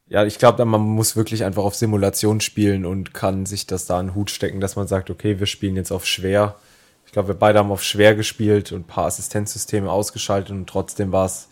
[0.08, 4.00] ja, ich glaube, man muss wirklich einfach auf Simulation spielen und kann sich das da
[4.00, 6.56] in den Hut stecken, dass man sagt, okay, wir spielen jetzt auf schwer.
[7.06, 11.10] Ich glaube, wir beide haben auf schwer gespielt und ein paar Assistenzsysteme ausgeschaltet und trotzdem
[11.10, 11.48] war es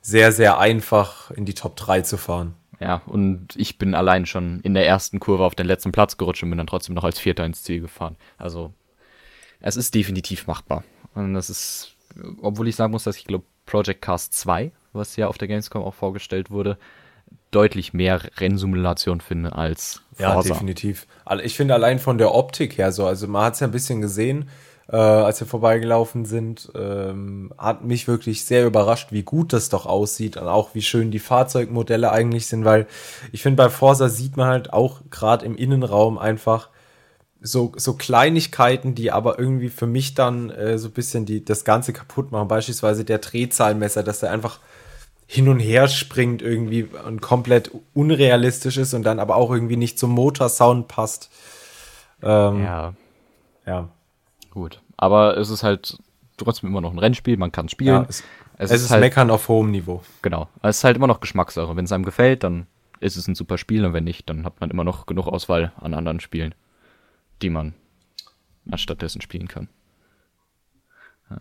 [0.00, 2.54] sehr, sehr einfach, in die Top 3 zu fahren.
[2.80, 6.42] Ja, und ich bin allein schon in der ersten Kurve auf den letzten Platz gerutscht
[6.42, 8.16] und bin dann trotzdem noch als Vierter ins Ziel gefahren.
[8.38, 8.72] Also,
[9.60, 10.84] es ist definitiv machbar.
[11.14, 11.93] Und das ist,
[12.40, 15.82] obwohl ich sagen muss, dass ich glaube, Project Cars 2, was ja auf der Gamescom
[15.82, 16.78] auch vorgestellt wurde,
[17.50, 20.50] deutlich mehr Rennsimulation finde als Ja, Forza.
[20.50, 21.06] definitiv.
[21.24, 23.72] Alle- Ich finde allein von der Optik her so, also man hat es ja ein
[23.72, 24.48] bisschen gesehen,
[24.88, 29.86] äh, als wir vorbeigelaufen sind, ähm, hat mich wirklich sehr überrascht, wie gut das doch
[29.86, 32.86] aussieht und auch wie schön die Fahrzeugmodelle eigentlich sind, weil
[33.32, 36.68] ich finde, bei Forza sieht man halt auch gerade im Innenraum einfach
[37.46, 41.64] so, so Kleinigkeiten, die aber irgendwie für mich dann äh, so ein bisschen die, das
[41.64, 42.48] Ganze kaputt machen.
[42.48, 44.60] Beispielsweise der Drehzahlmesser, dass der einfach
[45.26, 49.98] hin und her springt irgendwie und komplett unrealistisch ist und dann aber auch irgendwie nicht
[49.98, 51.30] zum Motorsound passt.
[52.22, 52.94] Ähm, ja.
[53.66, 53.88] Ja,
[54.50, 54.80] gut.
[54.96, 55.98] Aber es ist halt
[56.38, 58.02] trotzdem immer noch ein Rennspiel, man kann spielen.
[58.02, 58.22] Ja, es,
[58.56, 60.02] es, ist, Meckern auf hohem Niveau.
[60.22, 60.48] Genau.
[60.62, 61.76] Es ist halt immer noch Geschmackssache.
[61.76, 62.66] Wenn es einem gefällt, dann
[63.00, 65.72] ist es ein super Spiel und wenn nicht, dann hat man immer noch genug Auswahl
[65.78, 66.54] an anderen Spielen,
[67.42, 67.74] die man
[68.70, 69.68] anstattdessen spielen kann.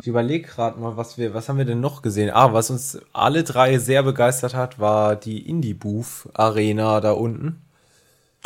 [0.01, 2.31] Ich überlege gerade mal, was wir, was haben wir denn noch gesehen?
[2.31, 7.61] Ah, was uns alle drei sehr begeistert hat, war die Indie Booth Arena da unten.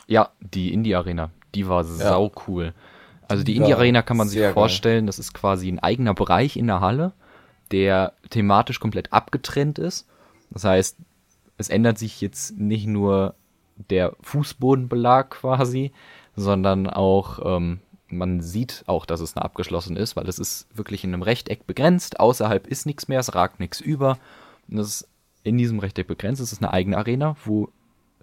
[0.07, 2.73] Ja, die Indie Arena, die war sau cool.
[3.27, 4.53] Also die Die Indie Arena kann man sich sehr geil.
[4.53, 7.13] vorstellen, das ist quasi ein eigener Bereich in der Halle,
[7.71, 10.07] der thematisch komplett abgetrennt ist.
[10.49, 10.97] Das heißt,
[11.57, 13.35] es ändert sich jetzt nicht nur
[13.89, 15.91] der Fußbodenbelag quasi,
[16.37, 21.03] sondern auch ähm, man sieht auch, dass es eine abgeschlossen ist, weil es ist wirklich
[21.03, 22.19] in einem Rechteck begrenzt.
[22.19, 24.17] Außerhalb ist nichts mehr, es ragt nichts über.
[24.69, 25.09] Und das ist
[25.43, 26.41] in diesem Rechteck begrenzt.
[26.41, 27.69] Es ist eine eigene Arena, wo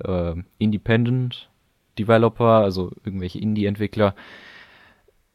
[0.03, 1.50] äh, Independent
[1.98, 4.14] Developer, also irgendwelche Indie-Entwickler,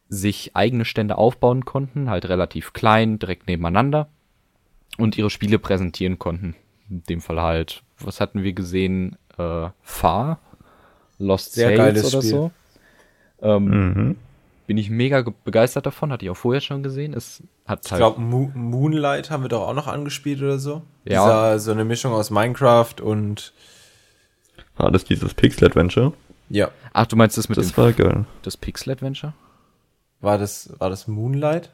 [0.08, 4.10] sich eigene Stände aufbauen konnten, halt relativ klein, direkt nebeneinander
[4.98, 6.56] und ihre Spiele präsentieren konnten.
[6.90, 9.18] In dem Fall halt, was hatten wir gesehen?
[9.38, 10.40] Äh, Far,
[11.20, 12.32] Lost Sehr Sales oder Spiel.
[12.32, 12.52] so.
[13.42, 14.16] Ähm, Mhm.
[14.68, 17.14] Bin ich mega ge- begeistert davon, hatte ich auch vorher schon gesehen.
[17.16, 20.84] Es hat Ich halt glaube, Mo Moonlight haben wir doch auch noch angespielt oder so.
[21.06, 21.24] Ja.
[21.24, 23.52] Dieser, so eine Mischung aus Minecraft und
[24.78, 26.14] War das dieses Pixel-Adventure?
[26.50, 28.26] ja, Ach, du meinst das mit Das dem war geil.
[28.44, 29.34] das Pixel Adventure?
[30.22, 31.72] war das, war das Moonlight?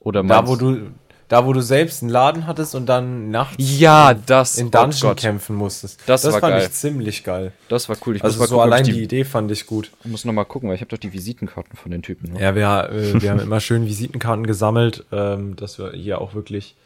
[0.00, 0.90] Oder Da, wo du,
[1.32, 5.00] da, wo du selbst einen Laden hattest und dann nachts Ja, das in oh Dungeon
[5.00, 5.16] Gott.
[5.16, 6.00] kämpfen musstest.
[6.04, 6.62] Das war fand geil.
[6.66, 7.52] ich ziemlich geil.
[7.70, 8.16] Das war cool.
[8.16, 9.90] Ich Also muss so gucken, allein ich die Idee fand ich gut.
[10.04, 12.34] Ich muss noch mal gucken, weil ich habe doch die Visitenkarten von den Typen.
[12.34, 12.40] Ne?
[12.42, 16.76] Ja, wir, äh, wir haben immer schön Visitenkarten gesammelt, ähm, dass wir hier auch wirklich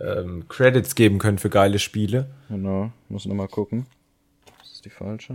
[0.00, 2.28] ähm, Credits geben können für geile Spiele.
[2.48, 3.84] Genau, muss noch mal gucken.
[4.58, 5.34] Das ist die falsche.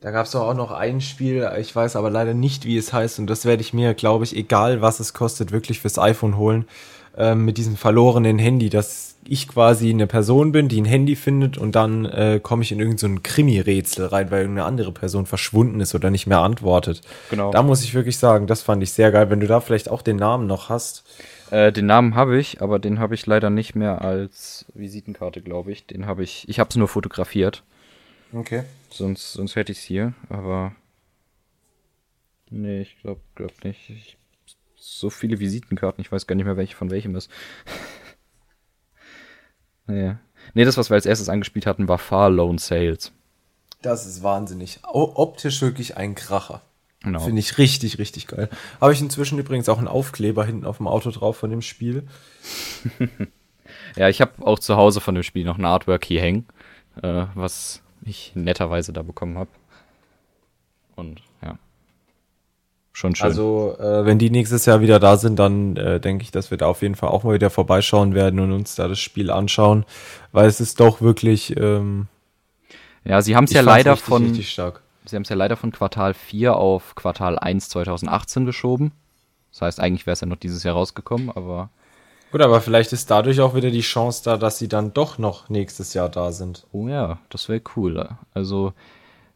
[0.00, 3.18] Da gab es auch noch ein Spiel, ich weiß aber leider nicht, wie es heißt,
[3.18, 6.66] und das werde ich mir, glaube ich, egal was es kostet, wirklich fürs iPhone holen.
[7.20, 11.58] Ähm, mit diesem verlorenen Handy, das ich quasi eine Person bin, die ein Handy findet
[11.58, 15.80] und dann äh, komme ich in irgendein so Krimi-Rätsel rein, weil irgendeine andere Person verschwunden
[15.80, 17.02] ist oder nicht mehr antwortet.
[17.30, 17.50] Genau.
[17.50, 19.30] Da muss ich wirklich sagen, das fand ich sehr geil.
[19.30, 21.04] Wenn du da vielleicht auch den Namen noch hast.
[21.50, 25.72] Äh, den Namen habe ich, aber den habe ich leider nicht mehr als Visitenkarte, glaube
[25.72, 25.86] ich.
[25.86, 27.64] Den habe ich, ich habe es nur fotografiert.
[28.32, 28.62] Okay.
[28.90, 30.72] Sonst, sonst hätte ich es hier, aber.
[32.50, 33.90] Nee, ich glaube glaub nicht.
[33.90, 34.17] Ich,
[34.96, 37.30] so viele Visitenkarten, ich weiß gar nicht mehr, welche von welchem ist.
[39.86, 40.18] naja.
[40.54, 43.12] Nee, das, was wir als erstes angespielt hatten, war Far Lone Sales.
[43.82, 44.80] Das ist wahnsinnig.
[44.90, 46.62] O optisch wirklich ein Kracher.
[47.00, 47.20] Genau.
[47.20, 48.48] Finde ich richtig, richtig geil.
[48.80, 52.06] Habe ich inzwischen übrigens auch einen Aufkleber hinten auf dem Auto drauf von dem Spiel.
[53.96, 56.46] Ja, ich habe auch zu Hause von dem Spiel noch ein Artwork hier hängen,
[57.02, 59.50] äh, was ich netterweise da bekommen habe.
[60.96, 61.58] Und ja.
[62.98, 63.26] Schon schön.
[63.26, 66.58] Also, äh, wenn die nächstes Jahr wieder da sind, dann äh, denke ich, dass wir
[66.58, 69.84] da auf jeden Fall auch mal wieder vorbeischauen werden und uns da das Spiel anschauen,
[70.32, 71.56] weil es ist doch wirklich.
[71.56, 72.08] Ähm,
[73.04, 74.24] ja, sie haben es ja leider richtig, von.
[74.24, 74.82] Richtig stark.
[75.04, 78.90] Sie haben es ja leider von Quartal 4 auf Quartal 1 2018 geschoben.
[79.52, 81.70] Das heißt, eigentlich wäre es ja noch dieses Jahr rausgekommen, aber
[82.32, 85.48] Gut, aber vielleicht ist dadurch auch wieder die Chance da, dass sie dann doch noch
[85.48, 86.66] nächstes Jahr da sind.
[86.72, 88.08] oh ja, das wäre cool.
[88.34, 88.72] Also,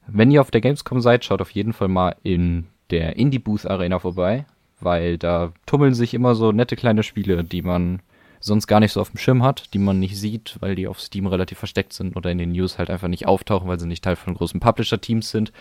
[0.08, 3.66] wenn ihr auf der Gamescom seid, schaut auf jeden Fall mal in der Indie Booth
[3.66, 4.44] Arena vorbei,
[4.80, 8.00] weil da tummeln sich immer so nette kleine Spiele, die man
[8.38, 11.00] sonst gar nicht so auf dem Schirm hat, die man nicht sieht, weil die auf
[11.00, 14.04] Steam relativ versteckt sind oder in den News halt einfach nicht auftauchen, weil sie nicht
[14.04, 15.52] Teil von großen Publisher-Teams sind.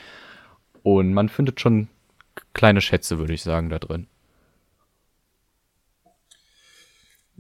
[0.84, 1.88] Und man findet schon
[2.54, 4.08] kleine Schätze, würde ich sagen, da drin.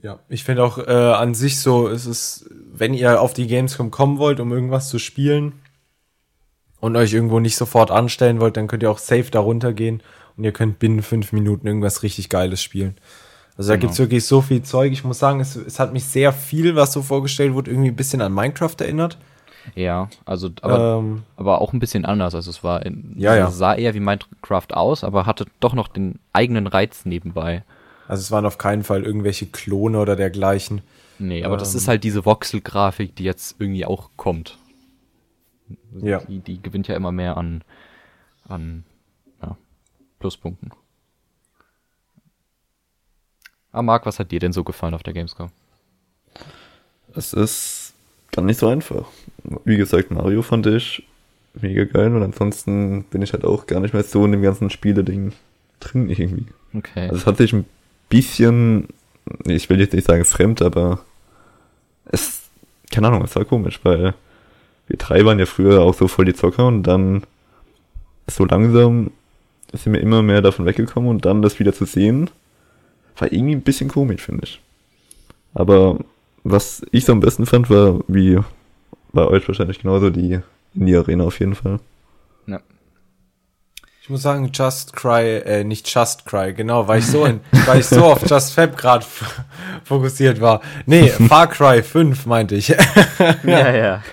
[0.02, 3.92] Ja, ich finde auch äh, an sich so, es ist, wenn ihr auf die Gamescom
[3.92, 5.61] kommen wollt, um irgendwas zu spielen
[6.82, 10.04] und euch irgendwo nicht sofort anstellen wollt, dann könnt ihr auch safe da runtergehen
[10.36, 12.96] und ihr könnt binnen fünf Minuten irgendwas richtig Geiles spielen.
[13.58, 13.82] Also da Genau.
[13.88, 14.92] gibt's wirklich so viel Zeug.
[14.92, 17.96] Ich muss sagen, es, es hat mich sehr viel, was so vorgestellt wurde, irgendwie ein
[17.96, 19.18] bisschen an Minecraft erinnert.
[19.76, 22.34] Ja, also, aber, ähm, aber auch ein bisschen anders.
[22.34, 23.48] Also es war, in, Ja, ja.
[23.50, 27.64] es sah eher wie Minecraft aus, aber hatte doch noch den eigenen Reiz nebenbei.
[28.08, 30.82] also es waren auf keinen Fall irgendwelche Klone oder dergleichen.
[31.20, 31.78] Nee, aber das Ähm.
[31.78, 34.58] ist halt diese Voxel-Grafik, die jetzt irgendwie auch kommt.
[36.00, 36.20] Ja.
[36.20, 37.64] Die, die gewinnt ja immer mehr an,
[38.48, 38.84] an
[39.42, 39.58] ja,
[40.20, 40.72] Pluspunkten.
[43.72, 45.50] Ah, Marc, was hat dir denn so gefallen auf der Gamescom?
[47.16, 47.94] Es ist
[48.32, 49.08] gar nicht so einfach.
[49.66, 51.08] Wie gesagt, Mario fand ich
[51.54, 54.70] mega geil und ansonsten bin ich halt auch gar nicht mehr so in dem ganzen
[54.70, 55.34] Spiele-Ding
[55.80, 56.46] drin irgendwie.
[56.74, 57.08] Okay.
[57.10, 57.66] Also es hat sich ein
[58.10, 58.88] bisschen,
[59.46, 61.04] ich will jetzt nicht sagen fremd, aber
[62.06, 62.44] es,
[62.90, 64.14] keine Ahnung, es war komisch, weil
[64.88, 67.24] wir drei waren ja früher auch so voll die Zocker und dann
[68.28, 69.12] so langsam
[69.74, 72.30] sind wir immer mehr davon weggekommen und dann das wieder zu sehen,
[73.18, 74.62] war irgendwie ein bisschen komisch, finde ich.
[75.54, 76.00] Aber
[76.44, 78.40] was ich so am besten fand, war, wie
[79.14, 80.40] bei euch wahrscheinlich genauso, die
[80.74, 81.80] in die Arena auf jeden Fall.
[82.48, 82.60] ja.
[84.04, 87.82] Ich muss sagen, Just Cry, äh, nicht Just Cry, genau, weil ich so in, weil
[87.82, 89.06] ich so auf Just Fab gerade
[89.84, 90.62] fokussiert war.
[90.88, 92.70] Nee, Far Cry 5 meinte ich.
[93.44, 94.04] ja, ja.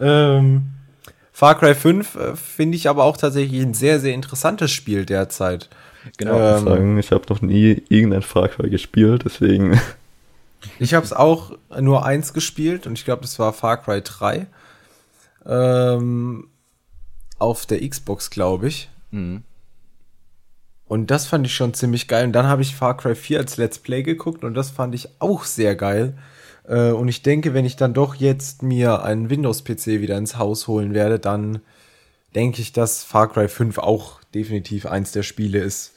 [0.00, 0.72] ähm,
[1.32, 5.68] Far Cry 5 äh, finde ich aber auch tatsächlich ein sehr, sehr interessantes Spiel derzeit.
[6.16, 6.36] Genau.
[6.36, 9.80] Ähm, Ich muss sagen, ich habe noch nie irgendein Far Cry gespielt, deswegen
[10.80, 14.46] Ich habe es auch nur eins gespielt und ich glaube, das war Far Cry 3.
[15.46, 16.48] Ähm,
[17.38, 18.88] auf der Xbox, glaube ich.
[19.10, 19.42] Mhm.
[20.86, 22.26] Und das fand ich schon ziemlich geil.
[22.26, 25.08] Und dann habe ich Far Cry 4 als Let's Play geguckt und das fand ich
[25.18, 26.16] auch sehr geil.
[26.64, 30.68] Äh, und ich denke, wenn ich dann doch jetzt mir einen Windows-PC wieder ins Haus
[30.68, 31.60] holen werde, dann
[32.34, 35.94] denke ich, dass Far Cry 5 auch definitiv eins der Spiele ist,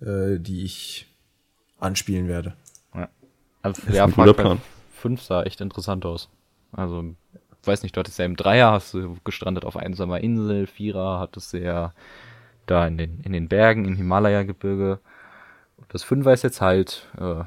[0.00, 1.06] äh, die ich
[1.78, 2.54] anspielen werde.
[2.94, 3.08] ja.
[3.62, 4.60] Also, ja, Far Cry Plan.
[4.94, 6.28] 5 sah echt interessant aus.
[6.72, 7.14] Also,
[7.66, 11.52] weiß nicht, du hattest ja im Dreier, hast du gestrandet auf einsamer Insel, Vierer hattest
[11.52, 11.92] du ja
[12.66, 15.00] da in den, in den Bergen, im Himalaya-Gebirge.
[15.76, 17.42] Und Das Fünfer ist jetzt halt äh,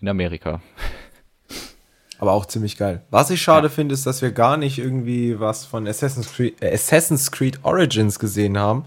[0.00, 0.60] in Amerika.
[2.18, 3.02] Aber auch ziemlich geil.
[3.10, 6.72] Was ich schade finde, ist, dass wir gar nicht irgendwie was von Assassin's Creed, äh,
[6.72, 8.84] Assassin's Creed Origins gesehen haben.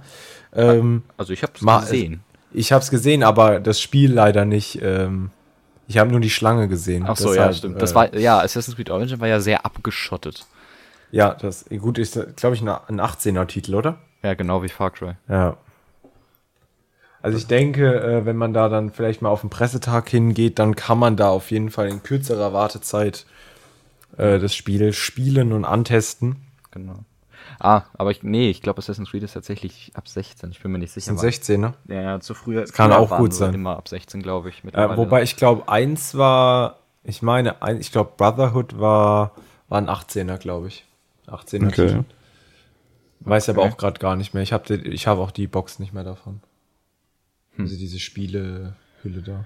[0.54, 2.22] Ähm, Also ich Ma- gesehen.
[2.52, 4.80] ich habe es gesehen, aber das Spiel leider nicht.
[4.82, 5.30] Ähm,
[5.88, 7.06] ich habe nur die Schlange gesehen.
[7.08, 7.82] Ach so, Deshalb, ja, stimmt.
[7.82, 10.46] Das äh, war, ja, Assassin's Creed Origin war ja sehr abgeschottet.
[11.12, 13.98] Ja, das gut ist, glaube ich, ein 18er Titel, oder?
[14.24, 15.14] Ja, genau wie Far Cry.
[15.28, 15.58] Ja.
[17.22, 20.76] Also ich denke, äh, wenn man da dann vielleicht mal auf den Pressetag hingeht, dann
[20.76, 23.26] kann man da auf jeden Fall in kürzerer Wartezeit
[24.18, 26.46] äh, das Spiel spielen und antesten.
[26.72, 27.00] Genau.
[27.60, 30.52] Ah, aber ich, nee, ich glaube Assassin's Creed ist tatsächlich ab 16.
[30.52, 31.12] Ich bin mir nicht sicher.
[31.12, 31.74] Das sind 16, ne?
[31.88, 32.64] Ja, ja, zu früher.
[32.66, 33.54] kann früher auch gut sein.
[33.54, 34.64] Immer ab 16, glaube ich.
[34.74, 39.32] Äh, wobei ich glaube, eins war Ich meine, ein- ich glaube, Brotherhood war,
[39.68, 40.86] war ein 18er, glaube ich.
[41.30, 41.88] 18er Okay.
[41.88, 42.04] Titel.
[43.22, 43.72] Weiß aber Okay.
[43.74, 44.44] auch gerade gar nicht mehr.
[44.44, 46.42] Ich habe ich hab auch die Box nicht mehr davon.
[47.58, 49.46] Also diese Spielehülle da.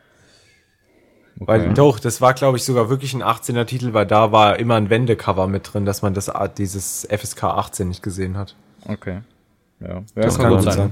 [1.37, 4.75] Weil doch, das war glaube ich sogar wirklich ein 18er Titel, weil da war immer
[4.75, 8.55] ein Wendecover mit drin, dass man das Art- dieses FSK 18 nicht gesehen hat.
[8.87, 9.21] Okay.
[9.79, 10.91] Ja, Das kann gut sein.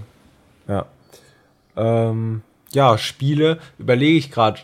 [0.68, 0.86] Ja.
[1.76, 2.42] Ähm,
[2.74, 4.60] ja, Spiele, überlege ich gerade.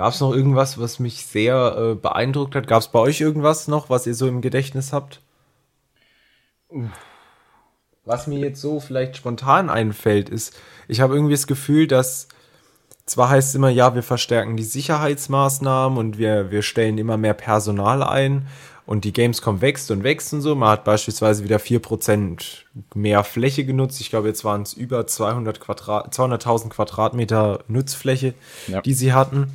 [0.00, 2.66] Gab es noch irgendwas, was mich sehr äh, beeindruckt hat?
[2.66, 5.20] Gab es bei euch irgendwas noch, was ihr so im Gedächtnis habt?
[8.06, 10.58] Was mir jetzt so vielleicht spontan einfällt, ist,
[10.88, 12.28] ich habe irgendwie das Gefühl, dass
[13.04, 17.34] zwar heißt es immer, ja, wir verstärken die Sicherheitsmaßnahmen und wir, wir stellen immer mehr
[17.34, 18.46] Personal ein
[18.86, 20.54] und die Gamescom wächst und wächst und so.
[20.54, 22.62] Man hat beispielsweise wieder 4%
[22.94, 24.00] mehr Fläche genutzt.
[24.00, 28.32] Ich glaube, jetzt waren es über 200 Quadrat, 200.000 Quadratmeter Nutzfläche,
[28.66, 28.80] Ja.
[28.80, 29.52] die sie hatten.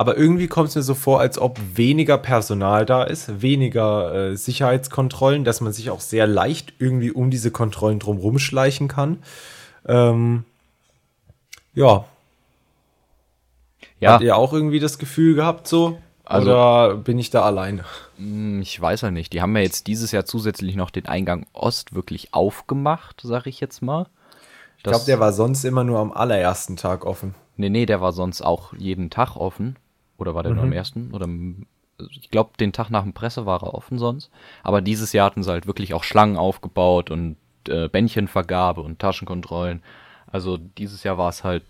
[0.00, 4.34] Aber irgendwie kommt es mir so vor, als ob weniger Personal da ist, weniger äh,
[4.34, 9.22] Sicherheitskontrollen, dass man sich auch sehr leicht irgendwie um diese Kontrollen drumherum schleichen kann.
[9.86, 10.44] Ähm,
[11.74, 12.06] ja,
[14.00, 15.98] Ja, Habt ihr auch irgendwie das Gefühl gehabt so?
[16.24, 17.84] Also- Oder bin ich da alleine?
[18.16, 19.34] Hm, Ich weiß ja nicht.
[19.34, 23.60] Die haben ja jetzt dieses Jahr zusätzlich noch den Eingang Ost wirklich aufgemacht, sag ich
[23.60, 24.06] jetzt mal.
[24.78, 27.34] Ich glaube, der war sonst immer nur am allerersten Tag offen.
[27.58, 29.76] Nee, nee, der war sonst auch jeden Tag offen.
[30.20, 31.12] Oder war der nur am ersten?
[31.12, 31.28] Oder
[32.10, 34.30] ich glaube, den Tag nach dem Presse war er offen sonst.
[34.62, 37.36] Aber dieses Jahr hatten sie halt wirklich auch Schlangen aufgebaut und
[37.68, 39.82] äh, Bändchenvergabe und Taschenkontrollen.
[40.26, 41.64] Also dieses Jahr war es halt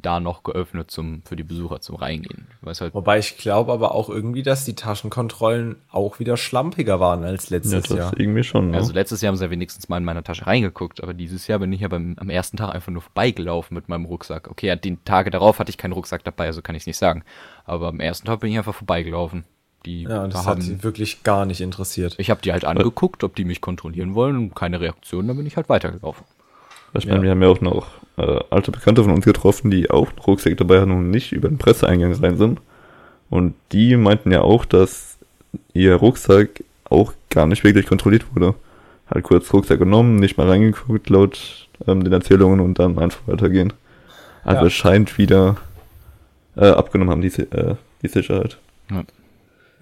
[0.00, 2.46] da noch geöffnet zum, für die Besucher zum Reingehen.
[2.64, 7.50] Halt, Wobei ich glaube aber auch irgendwie, dass die Taschenkontrollen auch wieder schlampiger waren als
[7.50, 8.12] Ja, letztes das Jahr.
[8.18, 8.70] irgendwie schon.
[8.70, 8.76] Ne?
[8.76, 11.58] Also letztes Jahr haben sie ja wenigstens mal in meine Tasche reingeguckt, aber dieses Jahr
[11.58, 14.48] bin ich ja beim, am ersten Tag einfach nur vorbeigelaufen mit meinem Rucksack.
[14.50, 16.98] Okay, ja, die Tage darauf hatte ich keinen Rucksack dabei, also kann ich es nicht
[16.98, 17.24] sagen.
[17.64, 19.44] Aber am ersten Tag bin ich einfach vorbeigelaufen.
[19.86, 22.14] Die Ja, und das da hat haben, sie wirklich gar nicht interessiert.
[22.18, 25.46] ich habe die halt angeguckt, ob die mich kontrollieren wollen und keine Reaktion, dann bin
[25.46, 26.24] ich halt weitergelaufen.
[26.94, 27.22] Ich meine, ja.
[27.22, 30.56] wir haben ja auch noch äh, alte Bekannte von uns getroffen, die auch einen Rucksack
[30.56, 32.60] dabei hatten und nicht über den Presseeingang rein sind.
[33.28, 35.18] Und die meinten ja auch, dass
[35.72, 38.54] ihr Rucksack auch gar nicht wirklich kontrolliert wurde.
[39.08, 43.72] Halt kurz Rucksack genommen, nicht mal reingeguckt laut ähm, den Erzählungen und dann einfach weitergehen.
[44.44, 44.70] Also Ja.
[44.70, 45.56] scheint wieder
[46.56, 48.58] äh, abgenommen haben, die, äh, die Sicherheit.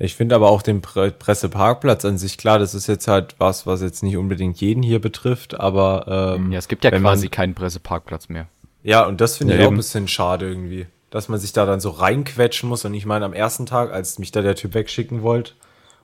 [0.00, 3.66] Ich finde aber auch den Pre Presseparkplatz an sich klar, das ist jetzt halt was,
[3.66, 7.26] was jetzt nicht unbedingt jeden hier betrifft, aber ähm, Ja, es gibt ja wenn quasi
[7.26, 8.46] man, keinen Presseparkplatz mehr.
[8.82, 9.76] ja, und das finde Ja, ich auch ein eben.
[9.78, 13.32] bisschen schade irgendwie, dass man sich da dann so reinquetschen muss und ich meine am
[13.32, 15.54] ersten Tag, als mich da der Typ wegschicken wollte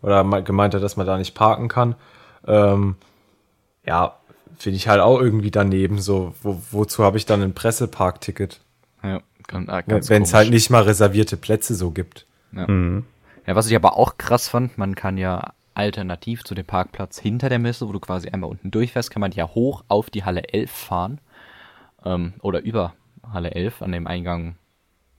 [0.02, 1.94] oder gemeint hat, dass man da nicht parken kann,
[2.48, 2.96] ähm,
[3.86, 4.16] ja,
[4.58, 8.60] finde ich halt auch irgendwie daneben so, wo, wozu habe ich dann ein Presseparkticket,
[9.04, 10.32] Ja, ganz, äh, wenn ganz es komisch.
[10.32, 12.26] halt nicht mal reservierte Plätze so gibt.
[12.52, 12.66] Ja.
[12.68, 13.04] Mhm.
[13.46, 17.48] Ja, was ich aber auch krass fand, man kann ja alternativ zu dem Parkplatz hinter
[17.48, 20.44] der Messe, wo du quasi einmal unten durchfährst, kann man ja hoch auf die Halle
[20.52, 21.20] 11 fahren.
[22.04, 22.94] Ähm, oder über
[23.32, 24.56] Halle 11 an dem Eingang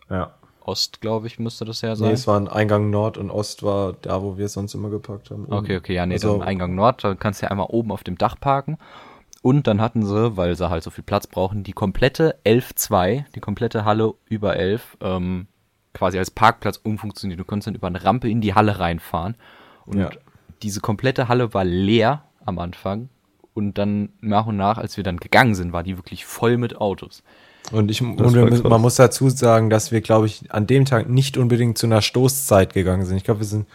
[0.10, 0.32] Ja.
[0.64, 2.12] Ost, glaube ich, müsste das ja Nee, sein.
[2.14, 5.46] es waren Eingang Nord und Ost war da, wo wir es sonst immer geparkt haben.
[5.52, 8.04] okay, okay, ja, nee, Also- dann Eingang Nord, da kannst du ja einmal oben auf
[8.04, 8.78] dem Dach parken.
[9.44, 13.40] Und dann hatten sie, weil sie halt so viel Platz brauchen, die komplette 11.2, die
[13.42, 15.46] komplette Halle über 11, ähm,
[15.96, 17.40] quasi als Parkplatz umfunktioniert.
[17.40, 19.36] Du konntest dann über eine Rampe in die Halle reinfahren.
[19.88, 20.10] Und Ja.
[20.62, 23.10] diese komplette Halle war leer am Anfang.
[23.56, 26.76] Und dann nach und nach, als wir dann gegangen sind, war die wirklich voll mit
[26.76, 27.24] Autos.
[27.72, 31.10] Und ich, und wir, man muss dazu sagen, dass wir, glaube ich, an dem Tag
[31.10, 33.18] nicht unbedingt zu einer Stoßzeit gegangen sind.
[33.18, 33.68] Ich glaube, wir sind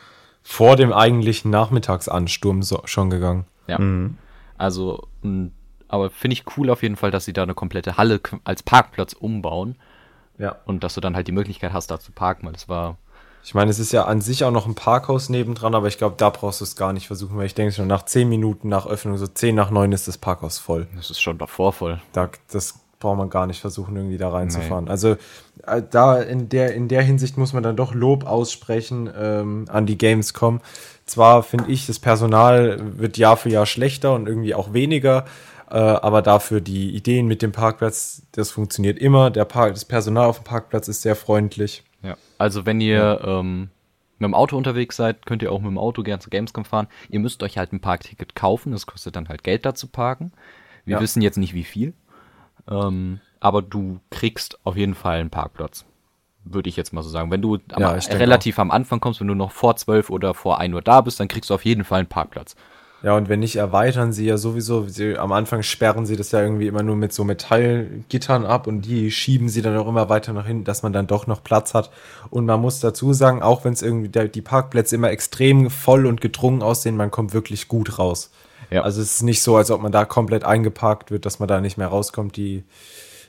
[0.42, 3.46] vor dem eigentlichen Nachmittagsansturm so, schon gegangen.
[3.66, 3.78] Ja.
[3.78, 4.16] Mhm.
[4.58, 5.08] Also,
[5.88, 9.12] aber finde ich cool auf jeden Fall, dass sie da eine komplette Halle als Parkplatz
[9.14, 9.76] umbauen.
[10.40, 10.56] Ja.
[10.64, 12.96] Und dass du dann halt die Möglichkeit hast, da zu parken, weil das war.
[13.42, 16.16] Ich meine, es ist ja an sich auch noch ein Parkhaus nebendran, aber ich glaube,
[16.18, 18.86] da brauchst du es gar nicht versuchen, weil ich denke schon nach zehn Minuten nach
[18.86, 20.88] Öffnung, so zehn nach neun ist das Parkhaus voll.
[20.94, 22.02] Das ist schon davor voll.
[22.12, 24.88] Da, das braucht man gar nicht versuchen, irgendwie da reinzufahren.
[24.88, 25.16] Also
[25.66, 29.86] äh, da in der, in der Hinsicht muss man dann doch Lob aussprechen ähm, an
[29.86, 30.60] die Gamescom.
[31.06, 35.24] Zwar finde ich, das Personal wird Jahr für Jahr schlechter und irgendwie auch weniger,
[35.70, 39.30] äh, aber dafür die Ideen mit dem Parkplatz, das funktioniert immer.
[39.30, 41.82] Der Park, das Personal auf dem Parkplatz ist sehr freundlich.
[42.02, 42.16] Ja.
[42.38, 43.70] Also, wenn ihr ähm,
[44.18, 46.88] mit dem Auto unterwegs seid, könnt ihr auch mit dem Auto gerne zur Gamescom fahren.
[47.08, 48.72] Ihr müsst euch halt ein Parkticket kaufen.
[48.72, 50.32] Das kostet dann halt Geld da zu parken.
[50.84, 51.00] Wir Ja.
[51.00, 51.94] wissen jetzt nicht wie viel.
[52.68, 55.84] Ähm, aber du kriegst auf jeden Fall einen Parkplatz.
[56.44, 57.30] Würde ich jetzt mal so sagen.
[57.30, 60.58] Wenn du am, Ja, relativ am Anfang kommst, wenn du noch vor 12 oder vor
[60.58, 62.56] 1 Uhr da bist, dann kriegst du auf jeden Fall einen Parkplatz.
[63.02, 64.86] Ja, und wenn nicht, erweitern sie ja sowieso.
[64.86, 68.82] Sie, am Anfang sperren sie das ja irgendwie immer nur mit so Metallgittern ab und
[68.82, 71.72] die schieben sie dann auch immer weiter nach hinten, dass man dann doch noch Platz
[71.72, 71.90] hat.
[72.28, 76.04] Und man muss dazu sagen, auch wenn es irgendwie der, die Parkplätze immer extrem voll
[76.04, 78.30] und gedrungen aussehen, man kommt wirklich gut raus.
[78.70, 78.82] Ja.
[78.82, 81.60] Also es ist nicht so, als ob man da komplett eingeparkt wird, dass man da
[81.60, 82.36] nicht mehr rauskommt.
[82.36, 82.64] Die,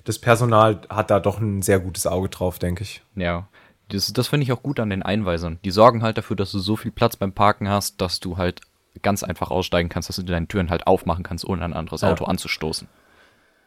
[0.04, 3.02] das Personal hat da doch ein sehr gutes Auge drauf, denke ich.
[3.16, 3.48] Ja.
[3.88, 5.60] Das, das finde ich auch gut an den Einweisern.
[5.66, 8.62] Die sorgen halt dafür, dass du so viel Platz beim Parken hast, dass du halt
[9.02, 12.12] ganz einfach aussteigen kannst, dass du deine Türen halt aufmachen kannst, ohne ein anderes Ja.
[12.12, 12.88] Auto anzustoßen.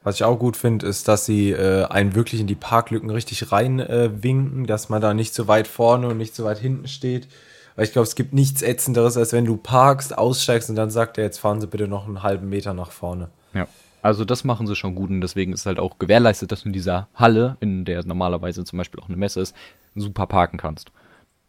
[0.02, 3.50] Was ich auch gut finde, ist, dass sie äh, einen wirklich in die Parklücken richtig
[3.52, 6.88] rein äh, winken, dass man da nicht so weit vorne und nicht so weit hinten
[6.88, 7.26] steht.
[7.74, 11.16] Weil ich glaube, es gibt nichts ätzenderes, als wenn du parkst, aussteigst und dann sagt
[11.18, 13.30] er, jetzt fahren Sie bitte noch einen halben Meter nach vorne.
[13.54, 13.66] Ja.
[14.02, 16.74] Also das machen sie schon gut und deswegen ist halt auch gewährleistet, dass du in
[16.74, 19.56] dieser Halle, in der normalerweise zum Beispiel auch eine Messe ist,
[19.94, 20.92] super parken kannst.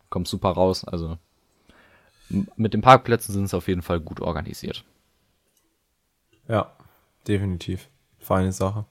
[0.10, 1.18] Kommst super raus, also
[2.30, 4.84] mit den Parkplätzen sind es auf jeden Fall gut organisiert.
[6.48, 6.72] Ja,
[7.28, 7.88] definitiv.
[8.20, 8.86] Feine Sache.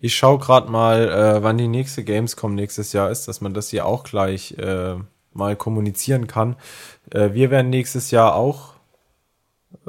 [0.00, 3.68] Ich schaue gerade mal, äh, wann die nächste Gamescom nächstes Jahr ist, dass man das
[3.68, 4.96] hier auch gleich äh,
[5.32, 6.56] mal kommunizieren kann.
[7.10, 8.74] Äh, wir werden nächstes Jahr auch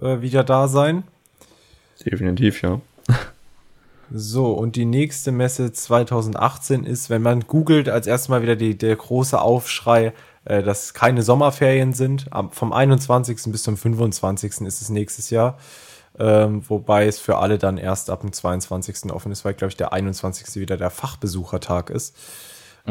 [0.02, 1.04] äh, wieder da sein.
[2.06, 2.82] Definitiv, ja.
[4.14, 8.78] So, und die nächste Messe 2018 ist, wenn man googelt, als erstes mal wieder die,
[8.78, 10.12] der große Aufschrei,
[10.46, 12.28] äh, dass keine Sommerferien sind.
[12.52, 13.52] Vom 21.
[13.52, 14.62] bis zum 25.
[14.62, 15.58] ist es nächstes Jahr.
[16.20, 19.12] Ähm, wobei es für alle dann erst ab dem 22.
[19.12, 20.56] offen ist, weil, glaube ich, der 21.
[20.56, 22.16] wieder der Fachbesuchertag ist.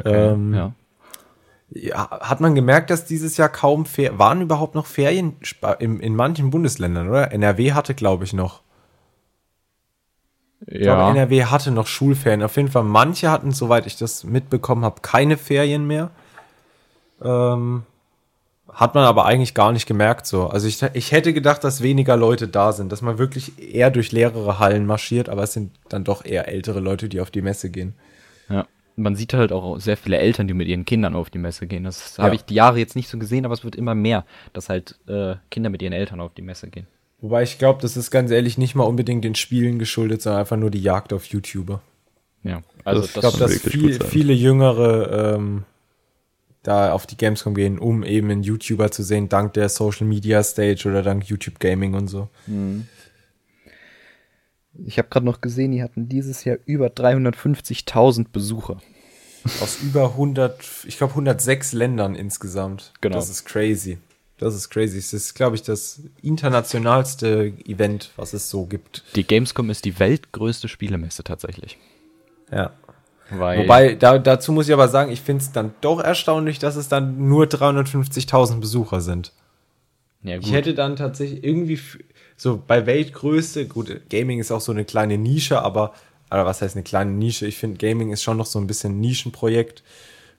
[0.05, 0.73] Ähm, ja.
[1.73, 5.37] Ja, hat man gemerkt, dass dieses Jahr kaum Fer waren überhaupt noch Ferien
[5.79, 7.31] in, in manchen Bundesländern, oder?
[7.31, 8.63] NRW hatte, glaube ich, noch.
[10.67, 12.43] Ich glaube, Ja, NRW hatte noch Schulferien.
[12.43, 16.11] Auf jeden Fall, manche hatten, soweit ich das mitbekommen habe, keine Ferien mehr.
[17.23, 17.83] Ähm,
[18.73, 20.47] hat man aber eigentlich gar nicht gemerkt so.
[20.47, 24.13] Also ich, ich hätte gedacht, dass weniger Leute da sind, dass man wirklich eher durch
[24.13, 27.71] leerere Hallen marschiert, aber es sind dann doch eher ältere Leute, die auf die Messe
[27.71, 27.95] gehen.
[28.49, 28.67] ja.
[28.97, 31.85] Man sieht halt auch sehr viele Eltern, die mit ihren Kindern auf die Messe gehen.
[31.85, 32.25] Das Ja.
[32.25, 34.99] habe ich die Jahre jetzt nicht so gesehen, aber es wird immer mehr, dass halt
[35.07, 36.87] äh, Kinder mit ihren Eltern auf die Messe gehen.
[37.23, 40.57] Wobei ich glaube, das ist ganz ehrlich nicht mal unbedingt den Spielen geschuldet, sondern einfach
[40.59, 41.81] nur die Jagd auf YouTuber.
[42.43, 45.65] Ja, also Das Ich glaube, dass viel, viele Jüngere ähm,
[46.63, 50.43] da auf die Gamescom gehen, um eben einen YouTuber zu sehen, dank der Social Media
[50.43, 52.29] Stage oder dank YouTube Gaming und so.
[54.87, 58.79] ich habe gerade noch gesehen, die hatten dieses Jahr über 350.000 Besucher.
[59.63, 62.93] Aus über 100, ich glaube 106 Ländern insgesamt.
[63.01, 63.17] Genau.
[63.17, 63.99] Das ist crazy.
[64.37, 64.99] Das ist crazy.
[64.99, 69.05] Es ist, glaube ich, das internationalste Event, was es so gibt.
[69.15, 71.79] Die Gamescom ist die weltgrößte Spielemesse tatsächlich.
[72.51, 72.73] Ja.
[73.31, 76.77] Weil Wobei, da, dazu muss ich aber sagen, ich finde es dann doch erstaunlich, dass
[76.77, 79.33] es dann nur 350.000 Besucher sind.
[80.23, 80.47] ja, gut.
[80.47, 81.79] Ich hätte dann tatsächlich irgendwie
[82.37, 85.93] so bei Weltgröße, gut, Gaming ist auch so eine kleine Nische, aber,
[86.29, 87.47] aber was heißt eine kleine Nische?
[87.47, 89.83] Ich finde, Gaming ist schon noch so ein bisschen ein Nischenprojekt.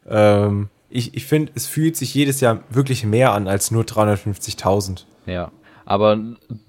[0.09, 5.05] Ähm, ich ich finde, es fühlt sich jedes Jahr wirklich mehr an als nur 350.000.
[5.27, 5.51] Ja,
[5.91, 6.17] aber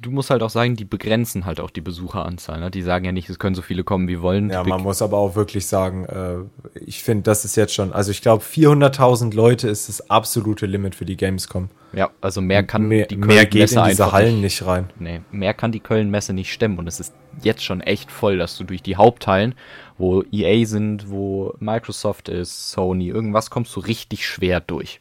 [0.01, 2.59] du musst halt auch sagen, die begrenzen halt auch die Besucheranzahl.
[2.59, 2.73] Ne?
[2.73, 4.51] Die sagen ja nicht, es können so viele kommen, wie wollen.
[4.51, 8.11] Ja, man muss aber auch wirklich sagen, äh, ich finde, das ist jetzt schon, also
[8.11, 11.69] ich glaube, 400.000 Leute ist das absolute Limit für die Gamescom.
[11.93, 14.61] ja, also mehr kann mehr, die mehr geht Köln-Messe in diese Hallen nicht.
[14.61, 14.91] nicht rein.
[14.99, 18.57] Nee, mehr kann die Köln-Messe nicht stemmen und es ist jetzt schon echt voll, dass
[18.57, 19.55] du durch die Haupthallen,
[19.99, 25.01] wo EA sind, wo Microsoft ist, Sony, irgendwas kommst du richtig schwer durch.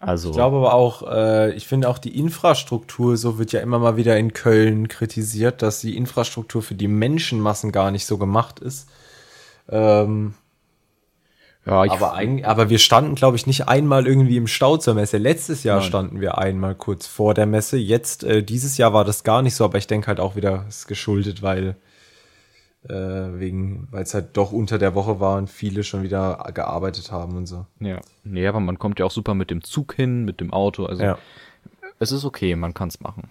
[0.00, 3.78] Also, Ich glaube aber auch, äh, ich finde auch die Infrastruktur, so wird ja immer
[3.78, 8.60] mal wieder in Köln kritisiert, dass die Infrastruktur für die Menschenmassen gar nicht so gemacht
[8.60, 8.88] ist.
[9.68, 10.32] Ähm,
[11.66, 14.94] ja, ich, aber, eigentlich, aber wir standen, glaube ich, nicht einmal irgendwie im Stau zur
[14.94, 15.18] Messe.
[15.18, 15.88] Letztes Jahr Nein.
[15.88, 17.76] standen wir einmal kurz vor der Messe.
[17.76, 20.64] Jetzt, äh, dieses Jahr war das gar nicht so, aber ich denke halt auch wieder,
[20.66, 21.76] es ist geschuldet, weil
[22.88, 22.94] äh,
[23.38, 27.36] wegen, weil es halt doch unter der Woche war und viele schon wieder gearbeitet haben
[27.36, 27.66] und so.
[27.80, 28.00] ja.
[28.24, 30.86] Nee, aber man kommt ja auch super mit dem Zug hin, mit dem Auto.
[30.86, 31.18] Also, Ja.
[31.98, 33.30] es ist okay, man kann es machen.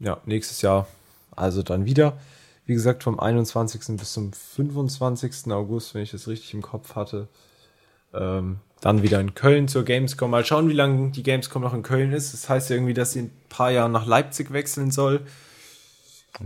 [0.00, 0.86] Ja, nächstes Jahr
[1.34, 2.18] also dann wieder.
[2.66, 3.96] Wie gesagt, vom 21.
[3.96, 5.50] bis zum 25.
[5.52, 7.28] August, wenn ich das richtig im Kopf hatte.
[8.14, 10.30] Ähm, dann wieder in Köln zur Gamescom.
[10.30, 12.32] Mal schauen, wie lange die Gamescom noch in Köln ist.
[12.34, 15.22] Das heißt ja irgendwie, dass sie in ein paar Jahren nach Leipzig wechseln soll.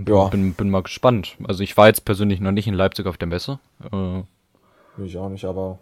[0.07, 0.29] Ja.
[0.29, 1.37] Bin, bin mal gespannt.
[1.47, 3.59] Also ich war jetzt persönlich noch nicht in Leipzig auf der Messe.
[3.93, 4.23] Äh,
[5.05, 5.79] Ich auch nicht, aber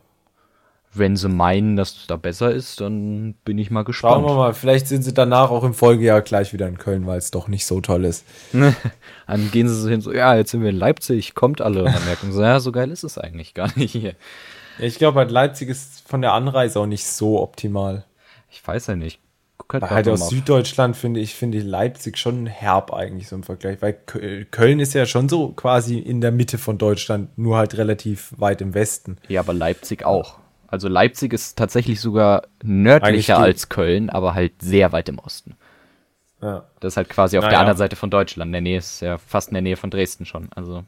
[0.97, 4.15] wenn sie meinen, dass es da besser ist, dann bin ich mal gespannt.
[4.15, 4.55] schauen wir mal.
[4.55, 7.67] Vielleicht sind sie danach auch im Folgejahr gleich wieder in Köln, weil es doch nicht
[7.67, 8.25] so toll ist.
[8.53, 11.81] Dann gehen sie so hin, so, ja, jetzt sind wir in Leipzig, kommt alle.
[11.85, 14.15] Und dann merken sie, ja, so geil ist es eigentlich gar nicht hier.
[14.79, 18.05] Ich glaube halt, Leipzig ist von der Anreise auch nicht so optimal.
[18.51, 19.19] Ich weiß ja nicht.
[19.57, 20.29] Guck halt, aus.
[20.29, 24.81] Süddeutschland finde ich, finde ich Leipzig schon herb eigentlich so im Vergleich, weil Kö- Köln
[24.81, 28.75] ist ja schon so quasi in der Mitte von Deutschland, nur halt relativ weit im
[28.75, 29.17] Westen.
[29.29, 30.39] Ja, aber Leipzig auch.
[30.67, 35.55] Also Leipzig ist tatsächlich sogar nördlicher als Köln, aber halt sehr weit im Osten.
[36.43, 36.65] Ja.
[36.81, 37.61] Das ist halt quasi auf der Naja.
[37.61, 38.49] anderen Seite von Deutschland.
[38.49, 40.49] In der Nähe ist ja fast in der Nähe von Dresden schon.
[40.55, 40.85] Also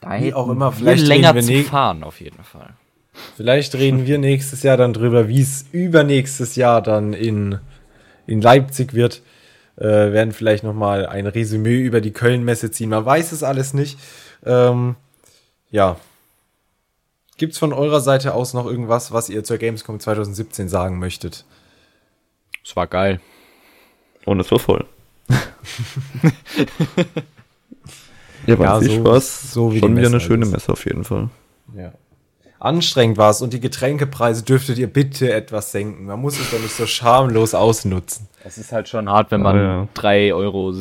[0.00, 2.74] da Wie auch immer, vielleicht länger zu fahren auf jeden Fall.
[3.36, 7.58] Vielleicht reden wir nächstes Jahr dann drüber, wie es übernächstes Jahr dann in,
[8.26, 9.22] in Leipzig wird.
[9.76, 12.90] Äh, werden vielleicht noch mal ein Resümee über die Köln-Messe ziehen.
[12.90, 13.98] Man weiß es alles nicht.
[14.44, 14.94] Ähm,
[15.70, 15.96] ja.
[17.38, 21.44] Gibt's von eurer Seite aus noch irgendwas, was ihr zur Gamescom 2017 sagen möchtet?
[22.64, 23.20] Es war geil.
[24.24, 24.84] Und es war voll.
[28.46, 29.52] ja, war Ja, sich so- was.
[29.52, 30.52] so wie schon wieder eine halt schöne ist.
[30.52, 31.30] Messe auf jeden Fall.
[31.76, 31.92] Ja.
[32.64, 36.06] Anstrengend war es und die Getränkepreise dürftet ihr bitte etwas senken.
[36.06, 38.26] Man muss es doch nicht so schamlos ausnutzen.
[38.42, 40.00] Es ist halt schon hart, wenn man Ah, ja.
[40.00, 40.72] 3,60 Euro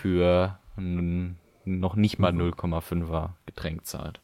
[0.00, 4.20] für ein noch nicht mal 0,5er Getränk zahlt.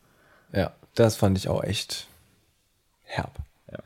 [0.52, 2.06] Ja, das fand ich auch echt
[3.02, 3.32] herb.
[3.70, 3.78] Ja.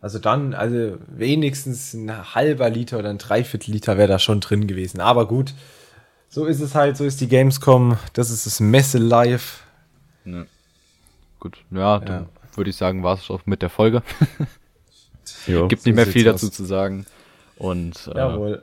[0.00, 4.66] Also dann, also wenigstens ein halber Liter oder ein Dreiviertel Liter wäre da schon drin
[4.66, 5.00] gewesen.
[5.00, 5.54] Aber gut,
[6.28, 9.62] so ist es halt, so ist die Gamescom, das ist das Messe live.
[11.42, 14.02] Gut, ja, dann würde ich sagen, war es auch mit der Folge.
[15.46, 15.66] Ja.
[15.66, 16.40] Gibt so nicht mehr viel aus.
[16.40, 17.06] dazu zu sagen.
[17.56, 18.62] Und äh, Jawohl.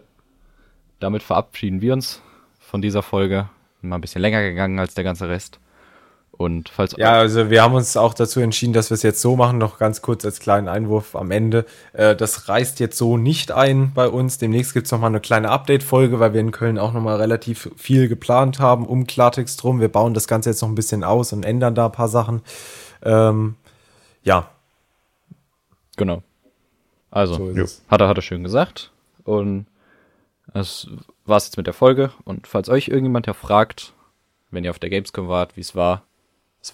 [0.99, 2.21] damit verabschieden wir uns
[2.59, 3.49] von dieser Folge.
[3.81, 5.59] Mal ein bisschen länger gegangen als der ganze Rest.
[6.39, 9.35] Und falls Ja, also wir haben uns auch dazu entschieden, dass wir es jetzt so
[9.35, 11.65] machen, noch ganz kurz als kleinen Einwurf am Ende.
[11.93, 14.37] Äh, das reißt jetzt so nicht ein bei uns.
[14.37, 17.69] Demnächst gibt's noch mal eine kleine Update-Folge, weil wir in Köln auch noch mal relativ
[17.75, 19.81] viel geplant haben um Klartext drum.
[19.81, 22.41] Wir bauen das Ganze jetzt noch ein bisschen aus und ändern da ein paar Sachen.
[23.03, 23.55] Ähm,
[24.23, 24.49] ja,
[25.99, 26.23] Genau.
[27.11, 28.91] Also, so hat er, hat er schön gesagt.
[29.25, 29.65] Und
[30.53, 30.87] das
[31.25, 32.13] war's jetzt mit der Folge.
[32.23, 33.93] Und falls euch irgendjemand ja fragt,
[34.49, 36.03] wenn ihr auf der Gamescom wart, wie es war,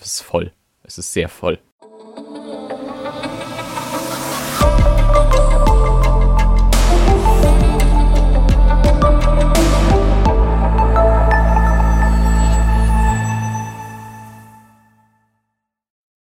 [0.01, 0.51] es ist voll.
[0.83, 1.59] Es ist sehr voll.